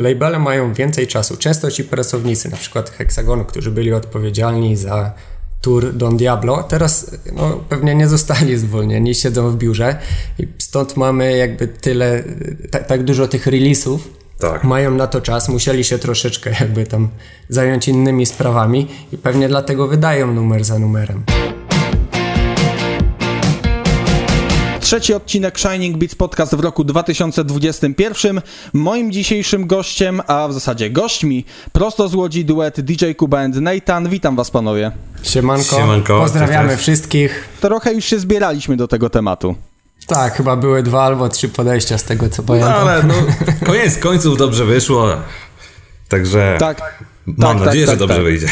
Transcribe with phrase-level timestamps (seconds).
[0.00, 1.36] labele mają więcej czasu.
[1.36, 5.12] Często ci pracownicy, na przykład Hexagonu, którzy byli odpowiedzialni za
[5.60, 9.96] tour Don Diablo, teraz no, pewnie nie zostali zwolnieni, siedzą w biurze
[10.38, 12.24] i stąd mamy jakby tyle,
[12.70, 14.08] tak, tak dużo tych releasów,
[14.38, 14.64] Tak.
[14.64, 17.08] mają na to czas, musieli się troszeczkę jakby tam
[17.48, 21.22] zająć innymi sprawami i pewnie dlatego wydają numer za numerem.
[24.90, 28.40] Trzeci odcinek Shining Beats Podcast w roku 2021.
[28.72, 34.08] Moim dzisiejszym gościem, a w zasadzie gośćmi, prosto z Łodzi duet DJ Kuba and Nathan.
[34.08, 34.92] Witam was panowie.
[35.22, 37.48] Siemanko, Siemanko, pozdrawiamy wszystkich.
[37.60, 39.54] Trochę już się zbieraliśmy do tego tematu.
[40.06, 42.74] Tak, chyba były dwa albo trzy podejścia z tego co No, pamiętam.
[42.74, 43.14] ale no,
[43.66, 45.08] koniec końców dobrze wyszło.
[46.08, 47.04] Także Tak.
[47.38, 48.24] Mam tak, nadzieję, tak, że dobrze tak.
[48.24, 48.46] wyjdzie.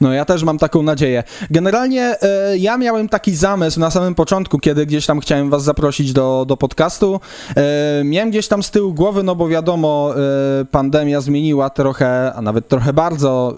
[0.00, 1.22] No ja też mam taką nadzieję.
[1.50, 6.12] Generalnie e, ja miałem taki zamysł na samym początku, kiedy gdzieś tam chciałem was zaprosić
[6.12, 7.20] do, do podcastu.
[7.56, 10.14] E, miałem gdzieś tam z tyłu głowy, no bo wiadomo,
[10.60, 13.54] e, pandemia zmieniła trochę, a nawet trochę bardzo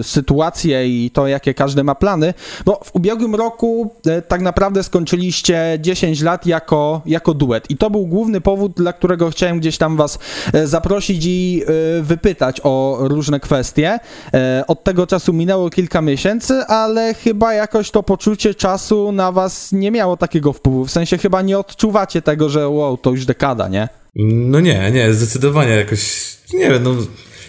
[0.00, 2.34] e, sytuację i to, jakie każdy ma plany.
[2.64, 7.70] Bo w ubiegłym roku e, tak naprawdę skończyliście 10 lat jako, jako duet.
[7.70, 10.18] I to był główny powód, dla którego chciałem gdzieś tam was
[10.52, 11.62] e, zaprosić i
[12.02, 13.98] wypytać o różne kwestie.
[14.34, 19.72] E, Od tego czasu minęło kilka miesięcy, ale chyba jakoś to poczucie czasu na was
[19.72, 20.84] nie miało takiego wpływu.
[20.84, 23.88] W sensie chyba nie odczuwacie tego, że wow, to już dekada, nie?
[24.16, 26.90] No nie, nie, zdecydowanie jakoś, nie wiem, no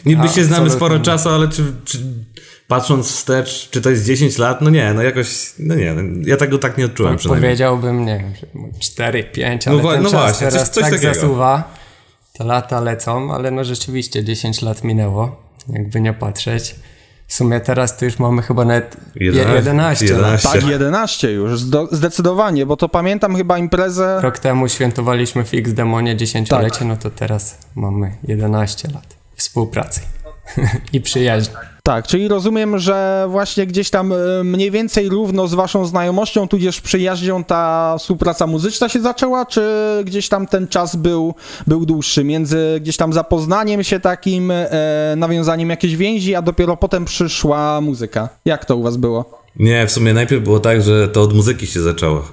[0.05, 1.97] niby A, się znamy sporo czasu, ale czy, czy
[2.67, 6.37] patrząc wstecz, czy to jest 10 lat, no nie, no jakoś, no nie, no, ja
[6.37, 7.49] tego tak nie odczułem przynajmniej.
[7.49, 8.33] Powiedziałbym, nie wiem,
[8.73, 11.13] że 4, 5, ale No ten no czas właśnie, coś- teraz coś tak takiego.
[11.13, 11.75] zasuwa.
[12.33, 16.75] Te lata lecą, ale no rzeczywiście 10 lat minęło, jakby nie patrzeć.
[17.27, 20.47] W sumie teraz to już mamy chyba nawet je- 11, 11, 11.
[20.47, 20.61] lat.
[20.61, 24.19] Tak, 11 już, zdecydowanie, bo to pamiętam chyba imprezę.
[24.21, 26.87] Rok temu świętowaliśmy w X-Demonie 10-lecie, Tak.
[26.87, 30.01] no to teraz mamy 11 lat współpracy
[30.93, 31.55] i przyjaźni.
[31.83, 36.81] Tak, czyli rozumiem, że właśnie gdzieś tam e, mniej więcej równo z waszą znajomością, tudzież
[36.81, 39.61] przyjaźnią ta współpraca muzyczna się zaczęła, czy
[40.05, 41.35] gdzieś tam ten czas był,
[41.67, 44.69] był dłuższy, między gdzieś tam zapoznaniem się takim, e,
[45.17, 48.29] nawiązaniem jakiejś więzi, a dopiero potem przyszła muzyka.
[48.45, 49.41] Jak to u was było?
[49.55, 52.23] Nie, w sumie najpierw było tak, że to od muzyki się zaczęło.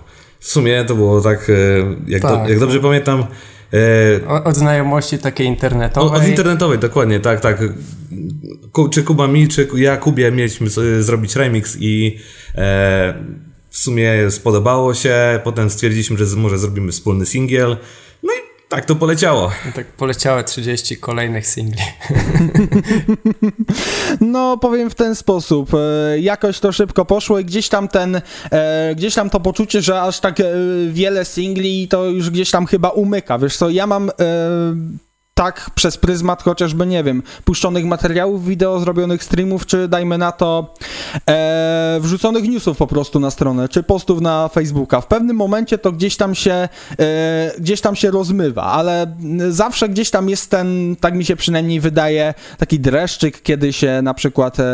[0.40, 1.52] W sumie to było tak, e,
[2.06, 2.42] jak, Tak.
[2.44, 3.24] Do, jak dobrze pamiętam,
[3.72, 6.20] e, O- Od znajomości takiej internetowej.
[6.20, 7.62] od internetowej, dokładnie, tak, tak.
[8.72, 10.68] Ku, czy Kuba mi, czy ja Kubie mieliśmy
[11.02, 12.18] zrobić remix i
[12.54, 13.14] e,
[13.70, 15.40] w sumie spodobało się.
[15.44, 17.76] Potem stwierdziliśmy, że może zrobimy wspólny singiel.
[18.22, 19.52] No i tak to poleciało.
[19.68, 21.82] I tak poleciało 30 kolejnych singli.
[24.20, 25.70] No, powiem w ten sposób.
[25.74, 28.20] e, Jakoś to szybko poszło i gdzieś tam ten,
[28.50, 30.44] e, gdzieś tam to poczucie, że aż tak e,
[30.90, 33.38] wiele singli to już gdzieś tam chyba umyka.
[33.38, 34.10] Wiesz co, ja mam.
[35.38, 40.74] Tak przez pryzmat chociażby, nie wiem, puszczonych materiałów wideo, zrobionych streamów, czy dajmy na to
[41.30, 45.00] e, wrzuconych newsów po prostu na stronę, czy postów na Facebooka.
[45.00, 49.16] W pewnym momencie to gdzieś tam się, e, gdzieś tam się rozmywa, ale
[49.48, 54.14] zawsze gdzieś tam jest ten, tak mi się przynajmniej wydaje, taki dreszczyk, kiedy się na
[54.14, 54.64] przykład e,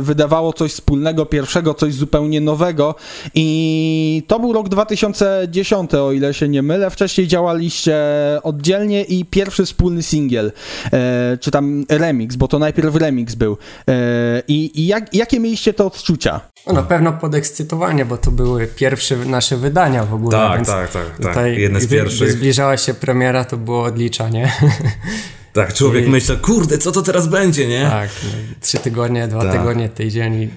[0.00, 2.94] wydawało coś wspólnego, pierwszego, coś zupełnie nowego
[3.34, 6.90] i to był rok 2010, o ile się nie mylę.
[6.90, 7.96] Wcześniej działaliście
[8.42, 10.52] oddzielnie i pierwszy wspólny singiel,
[10.92, 13.56] e, czy tam remix, bo to najpierw remix był.
[13.88, 16.40] E, I i jak, jakie mieliście to odczucia?
[16.66, 20.38] No na pewno podekscytowanie, bo to były pierwsze nasze wydania w ogóle.
[20.38, 21.28] Tak, więc tak, tak, tak.
[21.28, 22.28] Tutaj, Jedne z gdy, pierwszych.
[22.28, 24.52] Gdy zbliżała się premiera, to było odliczanie.
[25.52, 27.82] Tak, człowiek I- myślał, kurde, co to teraz będzie, nie?
[27.90, 28.30] tak, no,
[28.60, 29.52] trzy tygodnie, dwa Tak.
[29.52, 30.48] tygodnie, tydzień i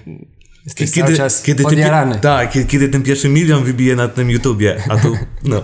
[0.64, 2.14] jesteś Kiedy, cały czas kiedy, podjarany.
[2.14, 5.62] pi- tak, kiedy, kiedy ten pierwszy milion wybije na tym YouTubie, a tu, no.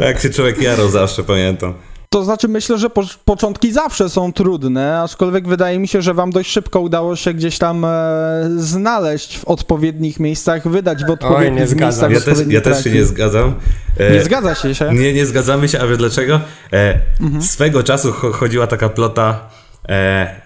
[0.00, 1.74] tak się człowiek jarał zawsze, pamiętam.
[2.16, 6.30] To znaczy, myślę, że po, początki zawsze są trudne, aczkolwiek wydaje mi się, że wam
[6.30, 7.88] dość szybko udało się gdzieś tam e,
[8.56, 12.10] znaleźć w odpowiednich miejscach, wydać w odpowiednich nie zgadzam.
[12.10, 12.30] miejscach.
[12.30, 13.54] Ja też, ja też się nie zgadzam.
[13.98, 14.90] E, Nie zgadza się się.
[14.94, 16.40] Nie, nie zgadzamy się, a wiesz dlaczego?
[16.72, 17.42] E, Mhm.
[17.42, 19.48] Swego czasu cho- chodziła taka plota,
[19.88, 20.40] e,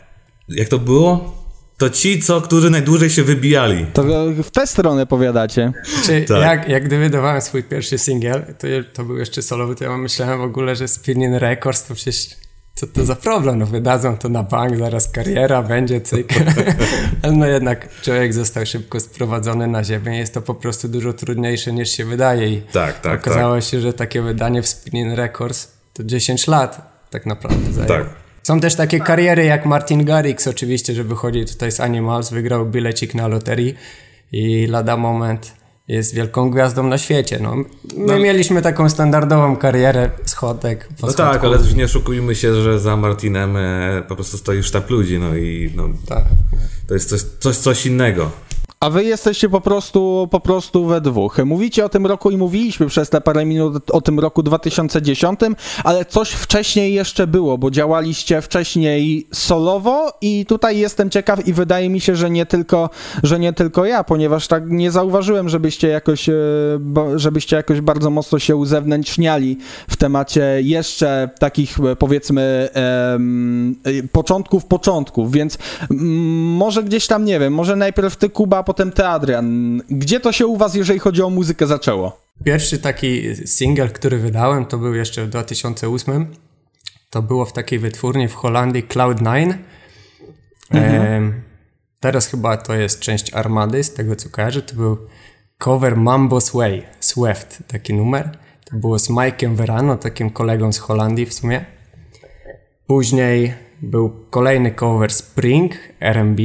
[0.49, 1.40] jak to było?
[1.81, 3.87] To ci, co, którzy najdłużej się wybijali.
[3.93, 4.05] To
[4.43, 5.73] w tę stronę powiadacie.
[6.05, 6.43] Czy Tak.
[6.43, 10.39] jak, jak gdy wydawałem swój pierwszy singiel, to, to był jeszcze solowy, to ja myślałem
[10.39, 12.29] w ogóle, że Spinning Records to przecież
[12.75, 16.33] co to za problem, no wydadzą to na bank, zaraz kariera będzie, cyk.
[17.23, 21.73] Ale no jednak człowiek został szybko sprowadzony na ziemię, jest to po prostu dużo trudniejsze
[21.73, 26.05] niż się wydaje i Tak, tak, okazało się, że takie wydanie w Spinning Records to
[26.05, 27.99] 10 lat tak naprawdę zajęło.
[27.99, 28.20] Tak.
[28.43, 33.15] Są też takie kariery jak Martin Garrix oczywiście, że wychodzi tutaj z Animals, wygrał bilecik
[33.15, 33.75] na loterii
[34.33, 37.39] i lada moment jest wielką gwiazdą na świecie.
[37.43, 37.67] No, my
[37.97, 38.19] no.
[38.19, 40.89] mieliśmy taką standardową karierę schodek.
[41.01, 44.91] Po no tak, ale nie oszukujmy się, że za Martinem e, po prostu stoi sztab
[44.91, 46.25] ludzi, no i no, tak.
[46.89, 48.31] to jest coś, coś, coś innego.
[48.85, 51.39] A wy jesteście po prostu, po prostu we dwóch.
[51.45, 55.41] Mówicie o tym roku i mówiliśmy przez te parę minut o tym roku 2010,
[55.85, 61.91] ale coś wcześniej jeszcze było, bo działaliście wcześniej solowo i tutaj jestem ciekaw i wydaje
[61.91, 62.91] mi się, że nie tylko,
[63.23, 66.35] że nie tylko ja, ponieważ tak nie zauważyłem, żebyście jakoś, e,
[67.17, 73.19] żebyście jakoś bardzo mocno się uzewnętrzniali w temacie jeszcze takich e, powiedzmy e,
[74.13, 75.59] początków początków, więc
[76.59, 79.79] może gdzieś tam, nie wiem, może najpierw ty Kuba potem ty, Adrian.
[79.91, 82.21] Gdzie to się u was, jeżeli chodzi o muzykę, zaczęło?
[82.45, 86.27] Pierwszy taki single, który wydałem, to był jeszcze w 2008.
[87.11, 89.55] To było w takiej wytwórni w Holandii Cloud9.
[90.71, 91.29] Mhm.
[91.29, 91.33] E,
[92.01, 94.63] teraz chyba to jest część Armady, z tego co kojarzę.
[94.63, 94.99] To był
[95.59, 98.39] cover Mambo's Way, Swift, taki numer.
[98.65, 101.65] To było z Mike'em Verano, takim kolegą z Holandii w sumie.
[102.87, 106.43] Później był kolejny cover Spring, R&B,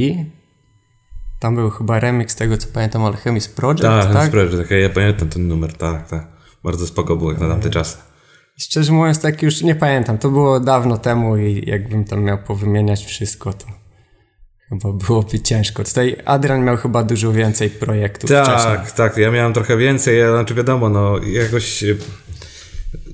[1.40, 4.12] tam był chyba remix tego, co pamiętam, Alchemist Project, tak?
[4.12, 6.26] Tak, Project, tak, ja pamiętam ten numer, tak, tak.
[6.64, 7.96] Bardzo spoko było jak na tamte czasy.
[8.58, 10.18] Szczerze mówiąc, tak już nie pamiętam.
[10.18, 13.66] To było dawno temu i jakbym tam miał powymieniać wszystko, to
[14.68, 15.84] chyba byłoby ciężko.
[15.84, 18.76] Tutaj Adrian miał chyba dużo więcej projektów Tak, wcześniej.
[18.96, 19.16] tak.
[19.16, 21.94] Ja miałem trochę więcej, ja, znaczy wiadomo, no jakoś e,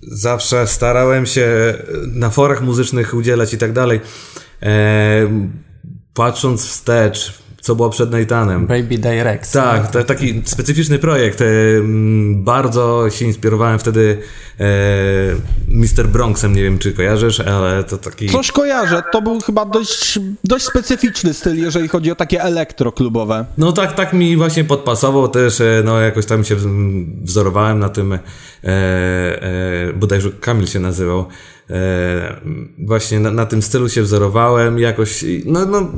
[0.03, 1.75] zawsze starałem się
[2.07, 4.01] na forach muzycznych udzielać i tak dalej.
[4.63, 4.71] E,
[6.15, 8.67] patrząc wstecz, co było przed Nathanem.
[8.67, 9.53] Baby Direct.
[9.53, 11.41] Tak, to taki specyficzny projekt.
[11.41, 11.45] E,
[12.35, 14.19] bardzo się inspirowałem wtedy
[14.61, 14.65] e,
[15.69, 16.09] Mr.
[16.09, 18.29] Bronxem, nie wiem czy kojarzysz, ale to taki...
[18.29, 23.45] Coś kojarzę, to był chyba dość, dość specyficzny styl, jeżeli chodzi o takie elektroklubowe.
[23.59, 26.57] No tak, tak mi właśnie podpasował też, e, no jakoś tam się
[27.23, 28.19] wzorowałem na tym, e,
[28.65, 31.27] e, bodajże Kamil się nazywał,
[31.71, 32.37] e,
[32.79, 35.91] właśnie na, na, tym stylu się wzorowałem, jakoś, no, no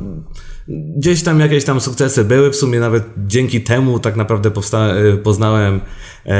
[0.67, 5.81] Gdzieś tam jakieś tam sukcesy były, w sumie nawet dzięki temu tak naprawdę powsta- poznałem
[6.25, 6.31] e,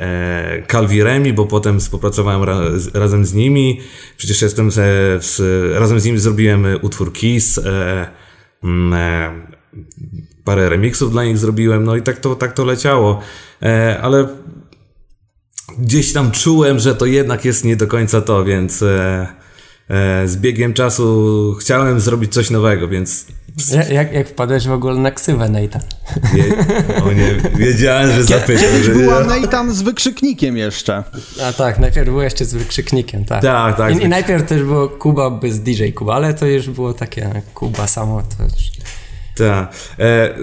[0.00, 2.60] e, bo potem współpracowałem ra
[2.94, 3.80] razem z nimi.
[4.16, 4.74] Przecież jestem z,
[5.24, 5.40] z,
[5.78, 8.08] razem z nimi zrobiłem utwór Kiss, e,
[8.64, 9.32] mm, e,
[10.44, 13.20] parę remixów dla nich zrobiłem, no i tak to, tak to leciało.
[13.62, 14.28] E, ale
[15.78, 19.41] gdzieś tam czułem, że to jednak jest nie do końca to, więc e, e,
[20.24, 23.26] z biegiem czasu chciałem zrobić coś nowego, więc
[23.90, 25.82] jak, jak wpadłeś w ogóle na ksywę Nathan?
[26.34, 26.44] Nie,
[27.04, 28.82] o nie, wiedziałem, że zapytam.
[28.82, 28.94] Że...
[28.94, 31.04] była Nathan z wykrzyknikiem jeszcze.
[31.42, 33.42] A tak, najpierw było jeszcze z wykrzyknikiem, tak.
[33.42, 33.96] Tak, tak.
[33.96, 37.86] I, i najpierw też było Kuba bez DJ Kuba, ale to już było takie Kuba
[37.86, 38.22] samo.
[38.22, 38.52] To już...
[39.36, 39.74] Tak.
[39.98, 40.34] E,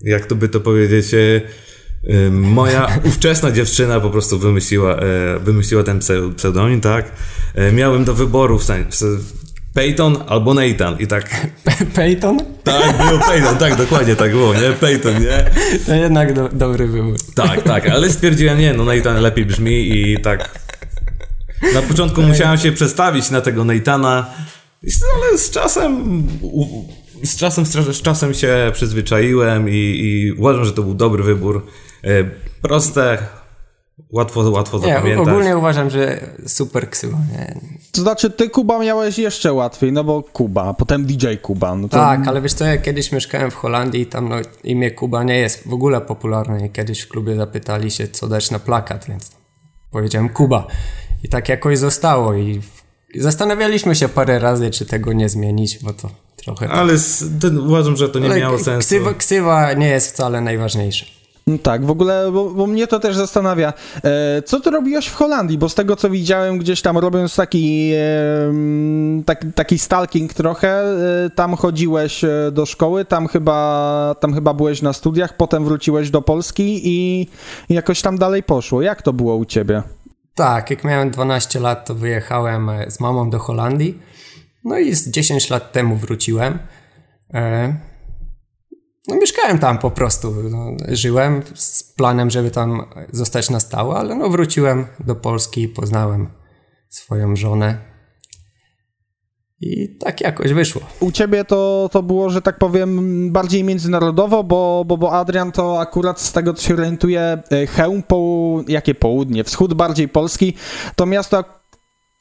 [0.00, 1.14] jak to by to powiedzieć...
[1.14, 1.40] E,
[2.30, 6.00] Moja ówczesna dziewczyna po prostu wymyśliła, e, wymyśliła ten
[6.36, 7.12] pseudonim, tak?
[7.54, 9.06] E, miałem do wyboru w sensie,
[9.74, 11.46] Peyton albo Nathan i tak...
[11.94, 12.38] Peyton?
[12.64, 14.72] Tak, był Peyton, tak, dokładnie tak było, nie?
[14.80, 15.50] Peyton, nie?
[15.86, 17.16] To jednak do, dobry wybór.
[17.34, 20.62] Tak, tak, ale stwierdziłem, nie, no Nathan lepiej brzmi i tak...
[21.74, 24.30] Na początku musiałem się przestawić na tego Nathana,
[25.14, 26.22] ale z czasem...
[27.24, 31.66] Z czasem, z czasem się przyzwyczaiłem i, i uważam, że to był dobry wybór.
[32.04, 32.24] E,
[32.62, 33.18] proste,
[34.12, 35.28] Łatwo, łatwo nie, zapamiętać.
[35.28, 37.18] Ogólnie uważam, że super ksywa.
[37.92, 41.76] To znaczy, ty Kuba miałeś jeszcze łatwiej, no bo Kuba, potem DJ Kuba.
[41.76, 41.96] No to...
[41.96, 45.38] Tak, ale wiesz co, ja kiedyś mieszkałem w Holandii i tam no, imię Kuba nie
[45.38, 46.66] jest w ogóle popularne.
[46.66, 49.30] I kiedyś w klubie zapytali się, co dać na plakat, więc
[49.90, 50.66] powiedziałem Kuba.
[51.24, 52.60] I tak jakoś zostało i
[53.14, 56.68] zastanawialiśmy się parę razy, czy tego nie zmienić, bo to trochę...
[56.68, 56.92] Ale
[57.40, 58.86] ten, uważam, że to nie ale miało sensu.
[58.86, 61.21] Ksywa, ksywa nie jest wcale najważniejsza.
[61.46, 63.72] No tak, w ogóle, bo, bo, mnie to też zastanawia.
[64.04, 65.58] E, co ty robiłeś w Holandii?
[65.58, 68.52] Bo z tego, co widziałem gdzieś tam, robiąc taki, e,
[69.26, 70.82] tak, taki stalking trochę,
[71.24, 76.10] e, tam chodziłeś e, do szkoły, tam chyba, tam chyba byłeś na studiach, potem wróciłeś
[76.10, 77.28] do Polski i
[77.68, 78.82] jakoś tam dalej poszło.
[78.82, 79.82] Jak to było u ciebie?
[80.34, 83.98] Tak, jak miałem 12 lat, to wyjechałem e, z mamą do Holandii.
[84.64, 86.58] No i z 10 lat temu wróciłem.
[89.08, 90.34] E, no, mieszkałem tam po prostu.
[90.50, 96.28] No, żyłem z planem, żeby tam zostać na stałe, ale no, wróciłem do Polski poznałem
[96.88, 97.92] swoją żonę.
[99.64, 100.82] I tak jakoś wyszło.
[101.00, 105.80] U ciebie to, to było, że tak powiem, bardziej międzynarodowo, bo, bo, bo Adrian to
[105.80, 110.54] akurat z tego, co się orientuje, Chełm, po, jakie południe, wschód bardziej Polski,
[110.96, 111.61] to miasto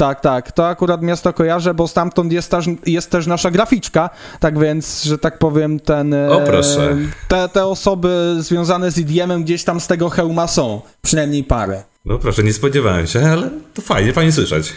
[0.01, 4.59] Tak, tak, to akurat miasto kojarzę, bo stamtąd jest też, jest też nasza graficzka, tak
[4.59, 6.13] więc, że tak powiem, ten...
[6.13, 6.97] O, proszę.
[7.27, 11.83] Te, te osoby związane z EDM-em gdzieś tam z tego hełma są, przynajmniej parę.
[12.05, 14.73] No proszę, nie spodziewałem się, ale to fajnie, fajnie słyszeć.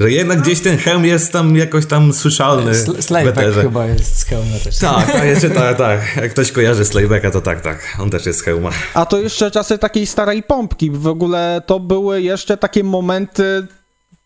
[0.00, 4.24] Że jednak gdzieś ten hełm jest tam jakoś tam słyszalny Sl- Slayback chyba jest z
[4.24, 4.78] hełma też.
[4.78, 6.16] Tak, a jeszcze tak, tak.
[6.16, 7.96] Jak ktoś kojarzy Slaybacka, to tak, tak.
[8.00, 8.70] On też jest z hełma.
[8.94, 10.90] A to jeszcze czasy takiej starej pompki.
[10.90, 13.66] W ogóle to były jeszcze takie momenty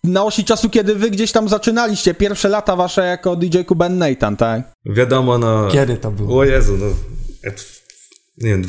[0.04, 2.14] na osi czasu, kiedy wy gdzieś tam zaczynaliście.
[2.14, 4.72] Pierwsze lata wasze jako DJ Kuben Nathan, tak?
[4.86, 5.68] Wiadomo, no...
[5.68, 6.38] Kiedy to było?
[6.38, 6.86] O Jezu, no...
[8.38, 8.64] Nie wiem,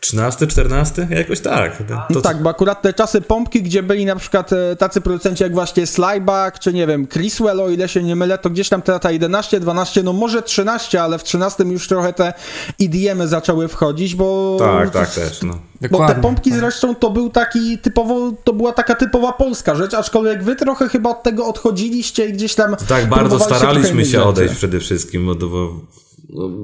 [0.00, 1.08] 2013, 14?
[1.10, 1.76] Jakoś tak.
[1.76, 5.42] To, No tak, bo akurat te czasy pompki, gdzie byli na przykład e, tacy producenci
[5.42, 8.82] jak właśnie Slyback, czy nie wiem, Chriswell, o ile się nie mylę, to gdzieś tam
[8.82, 12.32] te lata 11, 12, no może 13, ale w 13 już trochę te
[12.80, 14.56] EDM-y zaczęły wchodzić, bo...
[14.58, 15.58] Tak, tak też, no.
[15.80, 16.14] Bo Dokładnie.
[16.14, 20.56] te pompki zresztą to był taki typowo, to była taka typowa polska rzecz, aczkolwiek wy
[20.56, 22.76] trochę chyba od tego odchodziliście i gdzieś tam...
[22.88, 25.74] Tak bardzo staraliśmy się innych odejść przede wszystkim, bo, bo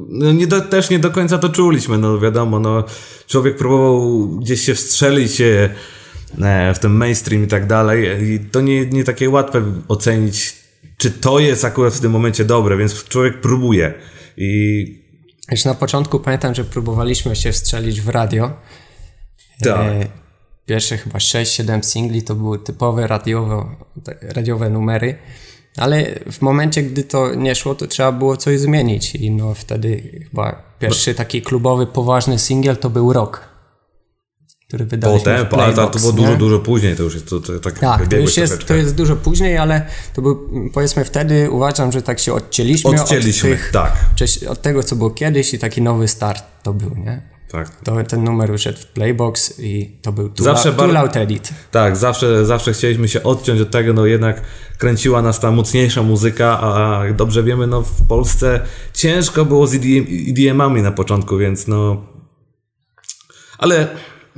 [0.08, 2.84] no, nie do, też nie do końca to czuliśmy, no wiadomo, no
[3.26, 5.74] człowiek próbował gdzieś się wstrzelić e,
[6.74, 10.56] w ten mainstream i tak dalej i to nie, nie takie łatwe ocenić,
[10.98, 13.94] czy to jest akurat w tym momencie dobre, więc człowiek próbuje
[14.36, 15.02] i
[15.50, 18.52] Już na początku pamiętam, że próbowaliśmy się wstrzelić w radio.
[19.62, 19.80] tak.
[19.80, 20.06] E,
[20.66, 23.76] Pierwsze chyba 6-7 singli to były typowe radiowe,
[24.22, 25.18] radiowe numery,
[25.76, 30.02] ale w momencie, gdy to nie szło, to trzeba było coś zmienić i no wtedy
[30.30, 33.40] chyba pierwszy taki klubowy, poważny singiel to był Rock,
[34.68, 36.18] który wydaliśmy Potem, w ale to, to było nie?
[36.18, 38.74] dużo, dużo później, to już jest to, to, tak Tak, to już jest, troszeczkę.
[38.74, 43.50] to jest dużo później, ale to był, powiedzmy wtedy uważam, że tak się odcięliśmy, Odcięliśmy,
[43.50, 43.92] od, tych, tak.
[44.48, 47.35] od tego, co było kiedyś i taki nowy start to był, nie?
[47.56, 47.80] Tak.
[47.84, 51.50] To ten numer wyszedł w Playbox i to był Too, Zawsze bar- too Loud Edit.
[51.70, 54.42] Tak, zawsze, zawsze chcieliśmy się odciąć od tego, no jednak
[54.78, 58.60] kręciła nas ta mocniejsza muzyka, a jak dobrze wiemy, no w Polsce
[58.94, 62.04] ciężko było z EDM, EDM-ami na początku, więc no...
[63.58, 63.88] Ale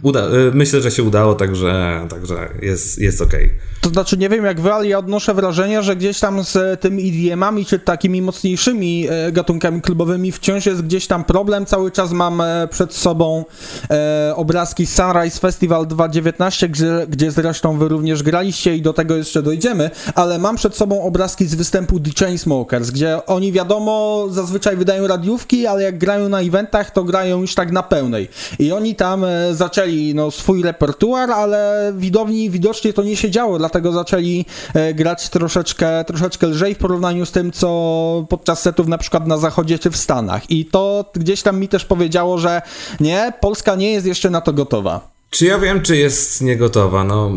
[0.02, 3.50] uda, y, myślę, że się udało, także, także jest, jest okej.
[3.81, 7.09] To znaczy, nie wiem jak wy, ale ja odnoszę wrażenie, że gdzieś tam z tymi
[7.09, 11.67] EDM-ami, czy takimi mocniejszymi e, gatunkami klubowymi wciąż jest gdzieś tam problem.
[11.67, 13.45] Cały czas mam e, przed sobą
[13.90, 19.43] e, obrazki Sunrise Festival 2019, gdzie, gdzie zresztą wy również graliście i do tego jeszcze
[19.43, 25.07] dojdziemy, ale mam przed sobą obrazki z występu The Chainsmokers, gdzie oni wiadomo zazwyczaj wydają
[25.07, 28.28] radiówki, ale jak grają na eventach, to grają już tak na pełnej.
[28.59, 29.55] I oni tam e,
[29.88, 35.28] zaczęli no, swój repertuar, ale widowni widocznie to nie się działo, dlatego zaczęli e, grać
[35.28, 39.90] troszeczkę, troszeczkę lżej w porównaniu z tym, co podczas setów na przykład na zachodzie czy
[39.90, 40.50] w Stanach.
[40.50, 42.62] I to gdzieś tam mi też powiedziało, że
[43.00, 45.11] nie, Polska nie jest jeszcze na to gotowa.
[45.30, 47.04] Czy ja wiem, czy jest niegotowa?
[47.04, 47.30] No...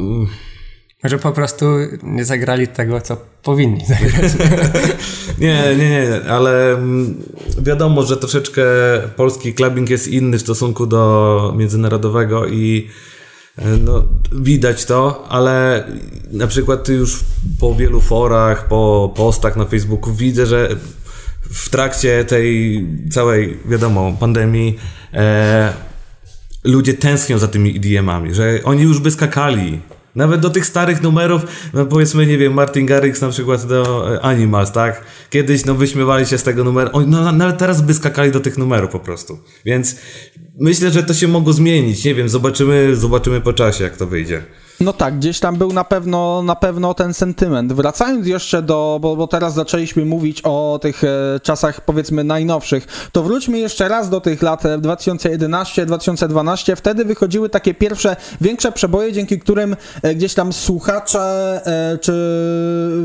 [1.03, 1.65] Może po prostu
[2.03, 4.31] nie zagrali tego, co powinni zagrać.
[5.39, 7.23] Nie, nie, nie, ale mm,
[7.57, 8.63] wiadomo, że troszeczkę
[9.15, 12.87] polski clubbing jest inny w stosunku do międzynarodowego i
[13.57, 15.83] e, no, widać to, ale
[16.31, 17.19] na przykład już
[17.59, 20.69] po wielu forach, po postach na Facebooku widzę, że
[21.41, 24.77] w trakcie tej całej, wiadomo, pandemii
[25.13, 25.73] e,
[26.63, 29.81] ludzie tęsknią za tymi EDM-ami, że oni już by skakali.
[30.15, 31.41] Nawet do tych starych numerów,
[31.73, 35.01] no powiedzmy, nie wiem, Martin Garrix na przykład do e, Animals, tak?
[35.29, 36.89] Kiedyś, no, wyśmiewali się z tego numeru.
[36.93, 39.39] Oni, no, na- nawet teraz by skakali do tych numerów po prostu.
[39.65, 39.95] Więc
[40.59, 42.05] myślę, że to się mogło zmienić.
[42.05, 44.43] Nie wiem, zobaczymy, zobaczymy po czasie, jak to wyjdzie.
[44.79, 47.73] No tak, gdzieś tam był na pewno, na pewno ten sentyment.
[47.73, 51.07] Wracając jeszcze do, bo, bo teraz zaczęliśmy mówić o tych e,
[51.43, 56.75] czasach powiedzmy najnowszych, to wróćmy jeszcze raz do tych lat e, 2011-2012.
[56.75, 61.19] Wtedy wychodziły takie pierwsze, większe przeboje, dzięki którym e, gdzieś tam słuchacze
[61.65, 62.11] e, czy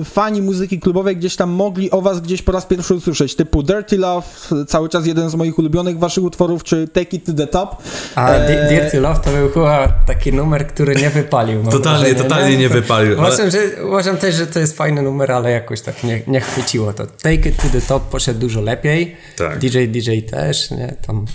[0.05, 3.99] fani muzyki klubowej gdzieś tam mogli o was gdzieś po raz pierwszy usłyszeć, typu Dirty
[3.99, 4.27] Love,
[4.69, 7.77] cały czas jeden z moich ulubionych waszych utworów, czy Take It To The Top.
[8.15, 11.56] A E, Di- Dirty Love to był chyba taki numer, który nie wypalił.
[11.63, 15.03] Mam Totalnie, wrażenie, totalnie nie wypalił, ale- Uważam, że, uważam też, że to jest fajny
[15.03, 17.07] numer, ale jakoś tak nie, nie chwyciło to.
[17.07, 19.17] Take It To The Top poszedł dużo lepiej.
[19.37, 19.59] Tak.
[19.59, 20.95] DJ DJ też, nie?
[21.07, 21.27] Tam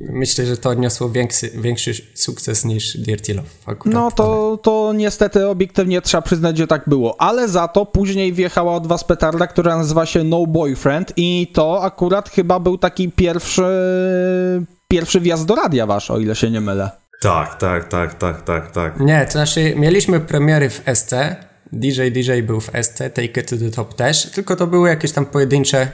[0.00, 3.94] myślę, że to odniosło większy, większy sukces niż Dirty Love akurat.
[3.94, 7.20] No to, to niestety obiektywnie trzeba przyznać, że tak było.
[7.20, 11.82] Ale za to później wjechała od was petarda, która nazywa się No Boyfriend i to
[11.82, 13.64] akurat chyba był taki pierwszy
[14.88, 16.90] pierwszy wjazd do radia wasz, o ile się nie mylę.
[17.24, 19.00] Tak, tak, tak, tak, tak, tak.
[19.00, 21.14] Nie, to znaczy mieliśmy premiery w SC,
[21.72, 25.12] DJ DJ był w SC, Take It To The Top też, tylko to były jakieś
[25.12, 25.88] tam pojedyncze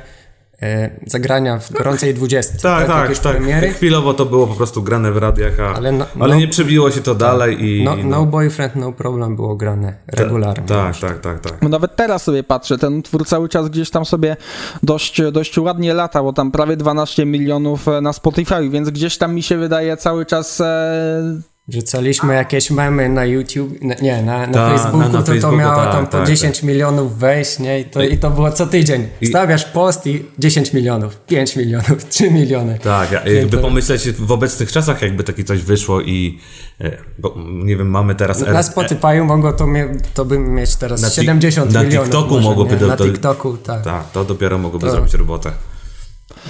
[1.07, 2.59] zagrania w gorącej 20.
[2.63, 3.37] Tak, tak, jakieś tak.
[3.37, 3.69] premiery.
[3.69, 6.91] Chwilowo to było po prostu grane w radiach, a, ale, Ale no- no- nie przebiło
[6.91, 7.85] się to dalej i...
[7.85, 10.67] No, i no Boyfriend, No Problem było grane regularnie.
[10.67, 11.63] Tak, tak, tak, tak.
[11.63, 14.37] No Nawet teraz sobie patrzę, ten utwór cały czas gdzieś tam sobie
[14.83, 19.35] dość, dość ładnie lata, bo tam prawie 12 milionów e, na Spotify, więc gdzieś tam
[19.35, 21.41] mi się wydaje cały czas e,
[21.75, 25.57] Rzucaliśmy jakieś memy na YouTube, nie, na, na Tak, Facebooku, na- na to to Facebooku,
[25.59, 27.81] miało tak, tam po tak, 10 milionów wejść, nie?
[27.81, 29.09] I to, I to było co tydzień.
[29.29, 32.79] Stawiasz post i 10 milionów, 5 milionów, 3 miliony.
[32.83, 36.39] Tak, ja- jakby to- pomyśleć w obecnych czasach, jakby takie coś wyszło i
[36.81, 37.35] e, bo,
[37.65, 38.41] nie wiem, mamy teraz...
[38.47, 42.09] Na Spotify'u mogło to, mie- to by mieć teraz Na tik- 70 na milionów.
[42.09, 42.79] TikToku może, mogłoby nie?
[42.81, 43.83] to- Na to- TikToku, tak.
[43.85, 45.53] Tak, to dopiero mogłoby To- zrobić robotę.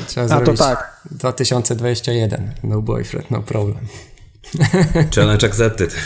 [0.07, 1.01] Trzeba A to tak.
[1.11, 2.53] 2021.
[2.65, 3.79] No boyfriend, no problem.
[5.15, 5.97] Challenge accepted.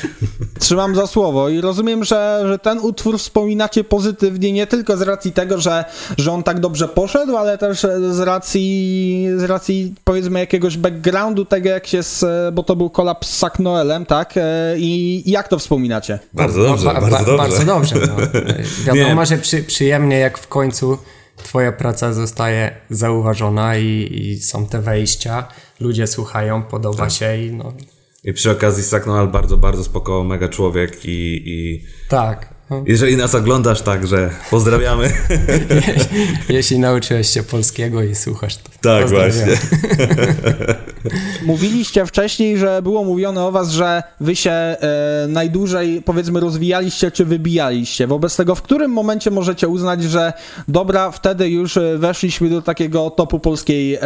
[0.59, 5.33] trzymam za słowo i rozumiem, że, że ten utwór wspominacie pozytywnie nie tylko z racji
[5.33, 5.85] tego, że,
[6.19, 11.69] że on tak dobrze poszedł, ale też z racji, z racji powiedzmy jakiegoś backgroundu tego,
[11.69, 12.25] jak się, z,
[12.55, 14.35] bo to był kolaps z Sack Noelem, tak?
[14.37, 14.43] E,
[14.79, 16.19] I jak to wspominacie?
[16.33, 17.37] Bardzo dobrze, Ba- ba- bardzo dobrze.
[17.37, 17.95] Bardzo dobrze.
[18.07, 18.17] No.
[18.95, 19.27] Wiadomo, Nie.
[19.27, 20.99] że przy, przyjemnie jak w końcu
[21.37, 25.49] twoja praca zostaje zauważona i, i są te wejścia,
[25.81, 27.11] ludzie słuchają, podoba Tak.
[27.11, 27.73] się i no
[28.25, 32.54] I przy okazji Saknoal bardzo, bardzo spoko, mega człowiek i, i tak.
[32.71, 32.85] No.
[32.87, 35.13] jeżeli nas oglądasz, także pozdrawiamy.
[36.49, 39.47] Jeśli nauczyłeś się polskiego i słuchasz, to Tak, właśnie.
[41.47, 44.77] Mówiliście wcześniej, że było mówione o was, że wy się e,
[45.29, 48.07] najdłużej powiedzmy rozwijaliście czy wybijaliście.
[48.07, 50.33] Wobec tego, w którym momencie możecie uznać, że
[50.69, 54.01] dobra, wtedy już e, weszliśmy do takiego topu polskiej, e,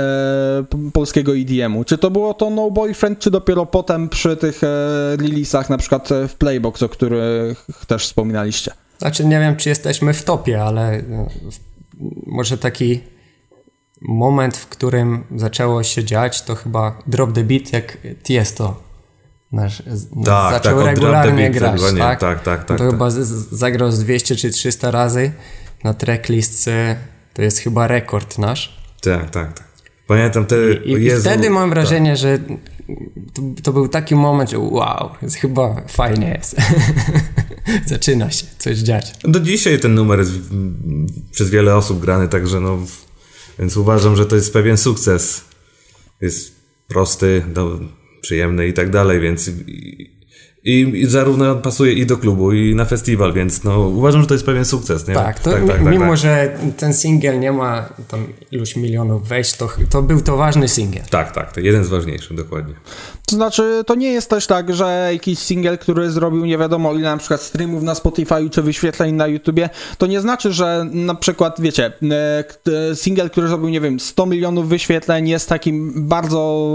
[0.92, 1.84] polskiego EDM-u?
[1.84, 4.66] Czy to było to No Boyfriend, czy dopiero potem przy tych e,
[5.16, 8.47] releasach, na przykład w Playbox, o których też wspominaliście?
[8.98, 11.58] Znaczy nie wiem, czy jesteśmy w topie, ale no, w-
[12.26, 13.00] może taki
[14.00, 18.82] moment, w którym zaczęło się dziać, to chyba Drop the Beat, jak Tiesto
[19.52, 19.82] nasz,
[20.24, 22.20] Tak, zaczął tak, Drop the regularnie Beat, grać, tak?
[22.20, 22.90] tak, tak, tak, To tak.
[22.90, 23.10] chyba
[23.50, 25.32] zagrał z 200 czy 300 razy
[25.84, 26.96] na tracklistce,
[27.34, 28.78] to jest chyba rekord nasz.
[29.02, 29.68] Tak, tak, tak.
[30.06, 30.56] Pamiętam te...
[30.84, 31.70] I, i Jezu, wtedy mam tak.
[31.78, 32.38] wrażenie, że
[33.34, 36.56] to, to był taki moment, że wow, jest chyba fajnie jest.
[37.86, 39.12] Zaczyna się coś dziać.
[39.24, 40.32] Do dzisiaj ten numer jest
[41.32, 42.78] przez wiele osób grany, także no...
[43.58, 45.44] Więc uważam, że to jest pewien sukces.
[46.20, 46.54] Jest
[46.88, 47.80] prosty, do,
[48.20, 49.50] przyjemny i tak dalej, więc...
[50.64, 54.34] I, i, zarówno pasuje i do klubu, i na festiwal, więc no uważam, że to
[54.34, 55.14] jest pewien sukces, nie?
[55.14, 60.02] Tak, to mi- mimo, że ten singiel nie ma tam iluś milionów wejść, to, to
[60.02, 61.04] był to ważny singiel.
[61.10, 62.74] Tak, tak, to jeden z ważniejszych, dokładnie.
[63.26, 67.10] To znaczy, to nie jest też tak, że jakiś singiel, który zrobił nie wiadomo ile
[67.10, 71.60] na przykład streamów na Spotify czy wyświetleń na YouTubie, to nie znaczy, że na przykład,
[71.60, 72.44] wiecie, e,
[72.90, 76.68] e, singiel, który zrobił, nie wiem, 100 milionów wyświetleń jest takim bardzo,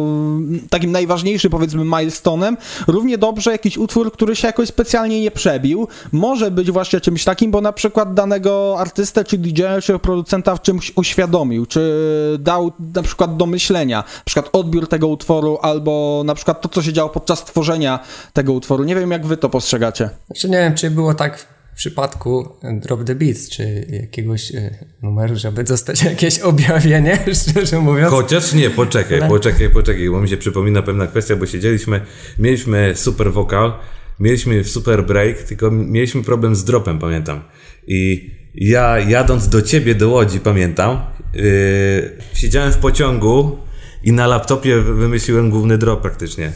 [0.69, 2.55] takim najważniejszym powiedzmy milestone'em.
[2.87, 7.51] Równie dobrze jakiś utwór, który się jakoś specjalnie nie przebił, może być właśnie czymś takim,
[7.51, 11.93] bo na przykład danego artystę, czy DJ-a, czy producenta w czymś uświadomił, czy
[12.39, 16.81] dał na przykład do myślenia, na przykład odbiór tego utworu, albo na przykład to, co
[16.81, 17.99] się działo podczas tworzenia
[18.33, 18.83] tego utworu.
[18.83, 20.09] Nie wiem, jak wy to postrzegacie.
[20.27, 22.49] Znaczy nie wiem, czy było tak w przypadku
[22.81, 28.09] Drop the Beat, czy jakiegoś e, numeru, żeby dostać jakieś objawienie, szczerze mówiąc.
[28.11, 32.01] Chociaż nie, poczekaj, Ale- poczekaj, poczekaj, bo mi się przypomina pewna kwestia, bo siedzieliśmy,
[32.39, 33.73] mieliśmy super wokal,
[34.19, 37.43] mieliśmy super break, tylko mieliśmy problem z dropem, pamiętam.
[37.87, 41.01] I ja jadąc do ciebie do Łodzi, pamiętam,
[41.33, 41.43] yy,
[42.33, 43.57] siedziałem w pociągu
[44.03, 46.51] i na laptopie wymyśliłem główny drop praktycznie.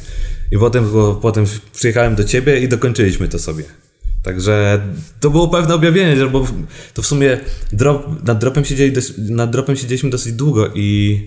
[0.52, 0.90] I potem,
[1.22, 3.64] potem przyjechałem do ciebie i dokończyliśmy to sobie.
[4.28, 4.82] Także
[5.20, 6.48] to było pewne objawienie, bo
[6.94, 7.38] to w sumie
[7.72, 11.20] drop, nad, dropem siedzieli, nad dropem siedzieliśmy dosyć długo i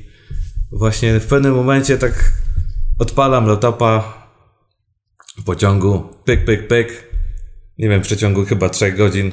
[0.72, 2.32] właśnie w pewnym momencie tak
[2.98, 4.26] odpalam laptopa
[5.38, 7.10] w pociągu, pyk, pyk, pyk.
[7.78, 9.32] Nie wiem, w przeciągu chyba 3 godzin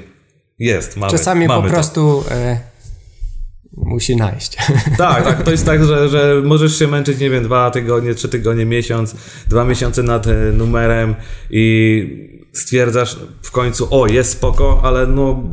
[0.60, 2.60] jest, mamy Czasami mamy po prostu e,
[3.77, 4.58] musi najść.
[4.97, 8.30] Tak, tak, to jest tak, że, że możesz się męczyć, nie wiem, dwa tygodnie, trzy
[8.30, 9.15] tygodnie, miesiąc,
[9.47, 11.15] dwa miesiące nad e, numerem
[11.49, 15.43] i stwierdzasz w końcu, o, jest spoko, ale no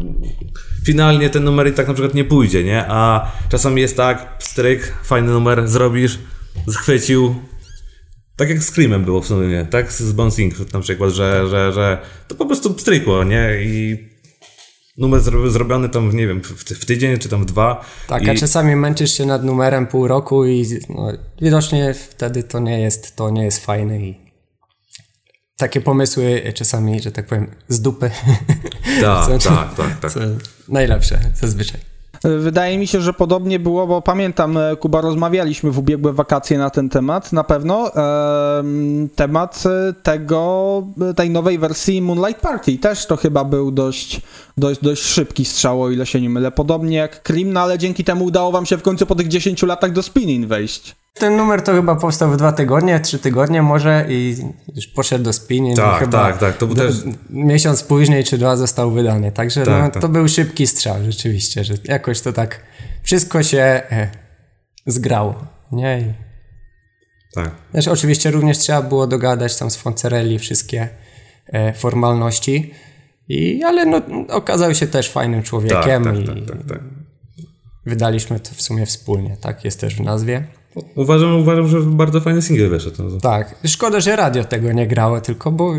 [0.85, 2.85] finalnie ten numer i tak na przykład nie pójdzie, nie?
[2.88, 6.19] A czasami jest tak, stryk, fajny numer, zrobisz,
[6.69, 7.35] zchwycił,
[8.37, 9.64] tak jak z Screamem było w sumie, nie?
[9.64, 9.93] tak?
[9.93, 13.51] Z Bouncing na przykład, że, że, że to po prostu strykło, nie?
[13.64, 13.99] I
[14.99, 17.85] numer zro- zrobiony tam, nie wiem, w, w tydzień czy tam w dwa.
[18.07, 18.31] Tak, I...
[18.31, 21.12] a czasami męczysz się nad numerem pół roku i no,
[21.43, 24.23] widocznie wtedy to nie jest, to nie jest fajne i
[25.57, 28.11] takie pomysły czasami, że tak powiem, z dupy
[29.01, 30.12] Tak, tak, tak, tak.
[30.12, 30.21] są
[30.69, 31.81] najlepsze zazwyczaj.
[32.38, 36.71] Wydaje mi się, że podobnie było, bo pamiętam, e, Kuba, rozmawialiśmy w ubiegłe wakacje na
[36.71, 37.90] ten temat, na pewno.
[39.17, 40.83] temat e, tego,
[41.17, 44.21] tej nowej wersji Moonlight Party też to chyba był dość,
[44.57, 46.51] dość, dość szybki strzał, o ile się nie mylę.
[46.51, 49.62] Podobnie jak Krim, no ale dzięki temu udało wam się w końcu po tych 10
[49.62, 50.97] latach do spinning wejść.
[51.18, 54.37] Ten numer to chyba powstał w dwa tygodnie, trzy tygodnie może i
[54.77, 55.77] już poszedł do spinning.
[55.77, 56.57] Tak, chyba tak, tak.
[56.57, 56.94] To był też...
[57.31, 59.33] Miesiąc później czy dwa został wydany.
[59.33, 60.03] Także tak, no, tak.
[60.03, 62.61] to był szybki strzał rzeczywiście, że jakoś to tak
[63.03, 64.11] wszystko się e,
[64.87, 65.46] zgrało.
[65.72, 65.98] Nie?
[66.00, 66.14] I...
[67.35, 67.50] Tak.
[67.72, 70.88] Znaczy, oczywiście również trzeba było dogadać tam z Foncerelli wszystkie
[71.46, 72.74] e, formalności.
[73.29, 76.81] I, ale no, okazał się też fajnym człowiekiem tak, tak, i tak, tak, tak.
[77.87, 79.64] wydaliśmy to w sumie wspólnie, tak?
[79.64, 80.46] Jest też w nazwie.
[80.94, 83.02] Uważam, uważam, że bardzo fajny singiel wyszedł.
[83.02, 83.20] No.
[83.20, 83.54] Tak.
[83.66, 85.74] Szkoda, że radio tego nie grało, tylko bo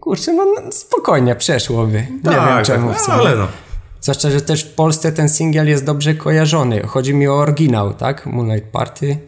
[0.00, 2.06] kurczę, no, no spokojnie przeszłoby.
[2.24, 2.92] Nie tak, wiem czemu.
[2.92, 3.48] Tak, no, ale no.
[4.00, 6.82] Zwłaszcza, że też w Polsce ten singiel jest dobrze kojarzony.
[6.86, 8.26] Chodzi mi o oryginał, tak?
[8.26, 9.18] Moonlight Party.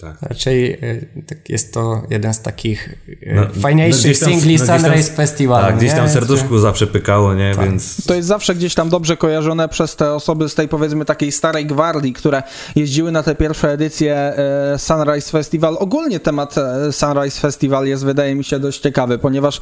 [0.00, 0.22] Tak.
[0.22, 5.12] Raczej y, tak jest to jeden z takich y, no, fajniejszych no, singli no, Sunrise
[5.12, 5.62] Festival.
[5.62, 7.54] Tak, gdzieś tam serduszku zawsze pykało, nie?
[7.54, 7.64] Tak.
[7.64, 8.06] Więc...
[8.06, 11.66] To jest zawsze gdzieś tam dobrze kojarzone przez te osoby z tej powiedzmy takiej starej
[11.66, 12.42] gwardii, które
[12.76, 14.32] jeździły na te pierwsze edycje
[14.74, 15.76] y, Sunrise Festival.
[15.78, 16.54] Ogólnie temat
[16.90, 19.60] Sunrise Festival jest wydaje mi się dość ciekawy, ponieważ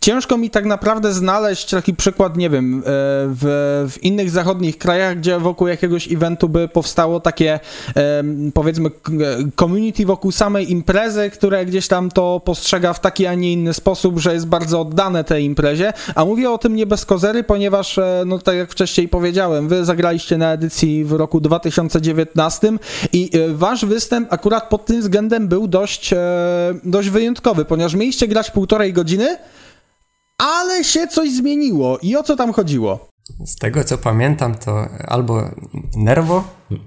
[0.00, 5.38] ciężko mi tak naprawdę znaleźć taki przykład, nie wiem, w, w innych zachodnich krajach, gdzie
[5.38, 7.60] wokół jakiegoś eventu by powstało takie
[8.54, 8.90] powiedzmy powiedzmy
[9.56, 14.18] community wokół samej imprezy, które gdzieś tam to postrzega w taki, a nie inny sposób,
[14.18, 18.22] że jest bardzo oddane tej imprezie, a mówię o tym nie bez kozery, ponieważ, e,
[18.26, 22.72] no tak jak wcześniej powiedziałem, wy zagraliście na edycji w roku 2019
[23.12, 26.18] i e, wasz występ akurat pod tym względem był dość, e,
[26.84, 29.38] dość wyjątkowy, ponieważ mieliście grać półtorej godziny,
[30.38, 31.98] ale się coś zmieniło.
[32.02, 33.08] I o co tam chodziło?
[33.46, 35.50] Z tego co pamiętam, to albo
[35.96, 36.44] Nerwo,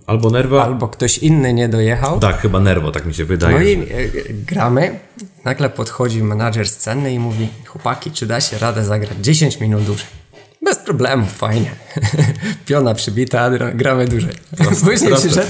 [0.08, 2.20] albo Nerwo, albo ktoś inny nie dojechał.
[2.20, 3.56] Tak, chyba Nerwo, tak mi się wydaje.
[3.58, 5.00] No i e, gramy,
[5.46, 10.19] nagle podchodzi menadżer sceny i mówi: Chłopaki, czy da się radę zagrać 10 minut dłużej?
[10.62, 11.72] Bez problemu, fajnie.
[12.66, 14.34] Piona przybita, gramy dłużej.
[14.86, 15.48] Później przyszedł,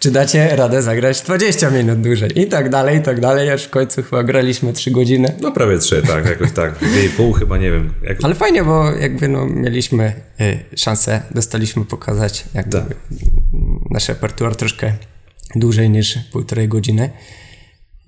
[0.00, 2.40] czy dacie radę zagrać 20 minut dłużej.
[2.40, 5.36] I tak dalej, i tak dalej, aż w końcu chyba graliśmy 3 godziny.
[5.40, 6.78] No prawie 3, tak, jakoś tak.
[7.18, 7.94] 2,5 chyba, nie wiem.
[8.02, 8.18] Jak...
[8.22, 12.96] Ale fajnie, bo jakby no, mieliśmy y, szansę, dostaliśmy pokazać jakby tak.
[13.90, 14.92] nasz repertuar troszkę
[15.56, 17.10] dłużej niż półtorej godziny.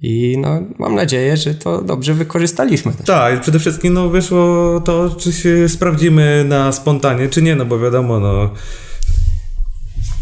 [0.02, 2.92] I no, mam nadzieję, że to dobrze wykorzystaliśmy.
[2.92, 3.06] Też.
[3.06, 7.78] Tak, przede wszystkim no, wyszło to, czy się sprawdzimy na spontanie, czy nie, no bo
[7.78, 8.50] wiadomo, no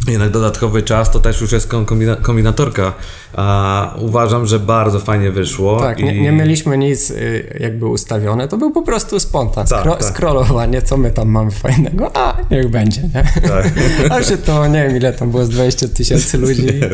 [0.09, 2.93] jednak dodatkowy czas to też już jest kombina kombinatorka.
[3.35, 5.81] A uważam, że bardzo fajnie wyszło.
[5.81, 6.05] Tak, i...
[6.05, 9.67] nie, nie, mieliśmy nic y, jakby ustawione, to był po prostu spontan.
[9.67, 10.05] Tak, Skro tak.
[10.05, 13.49] Scrollowanie, co my tam mamy fajnego, a niech będzie, nie?
[13.49, 13.73] Tak.
[14.13, 16.65] A że to nie wiem ile tam było z 20 tysięcy ludzi.
[16.65, 16.89] Nie,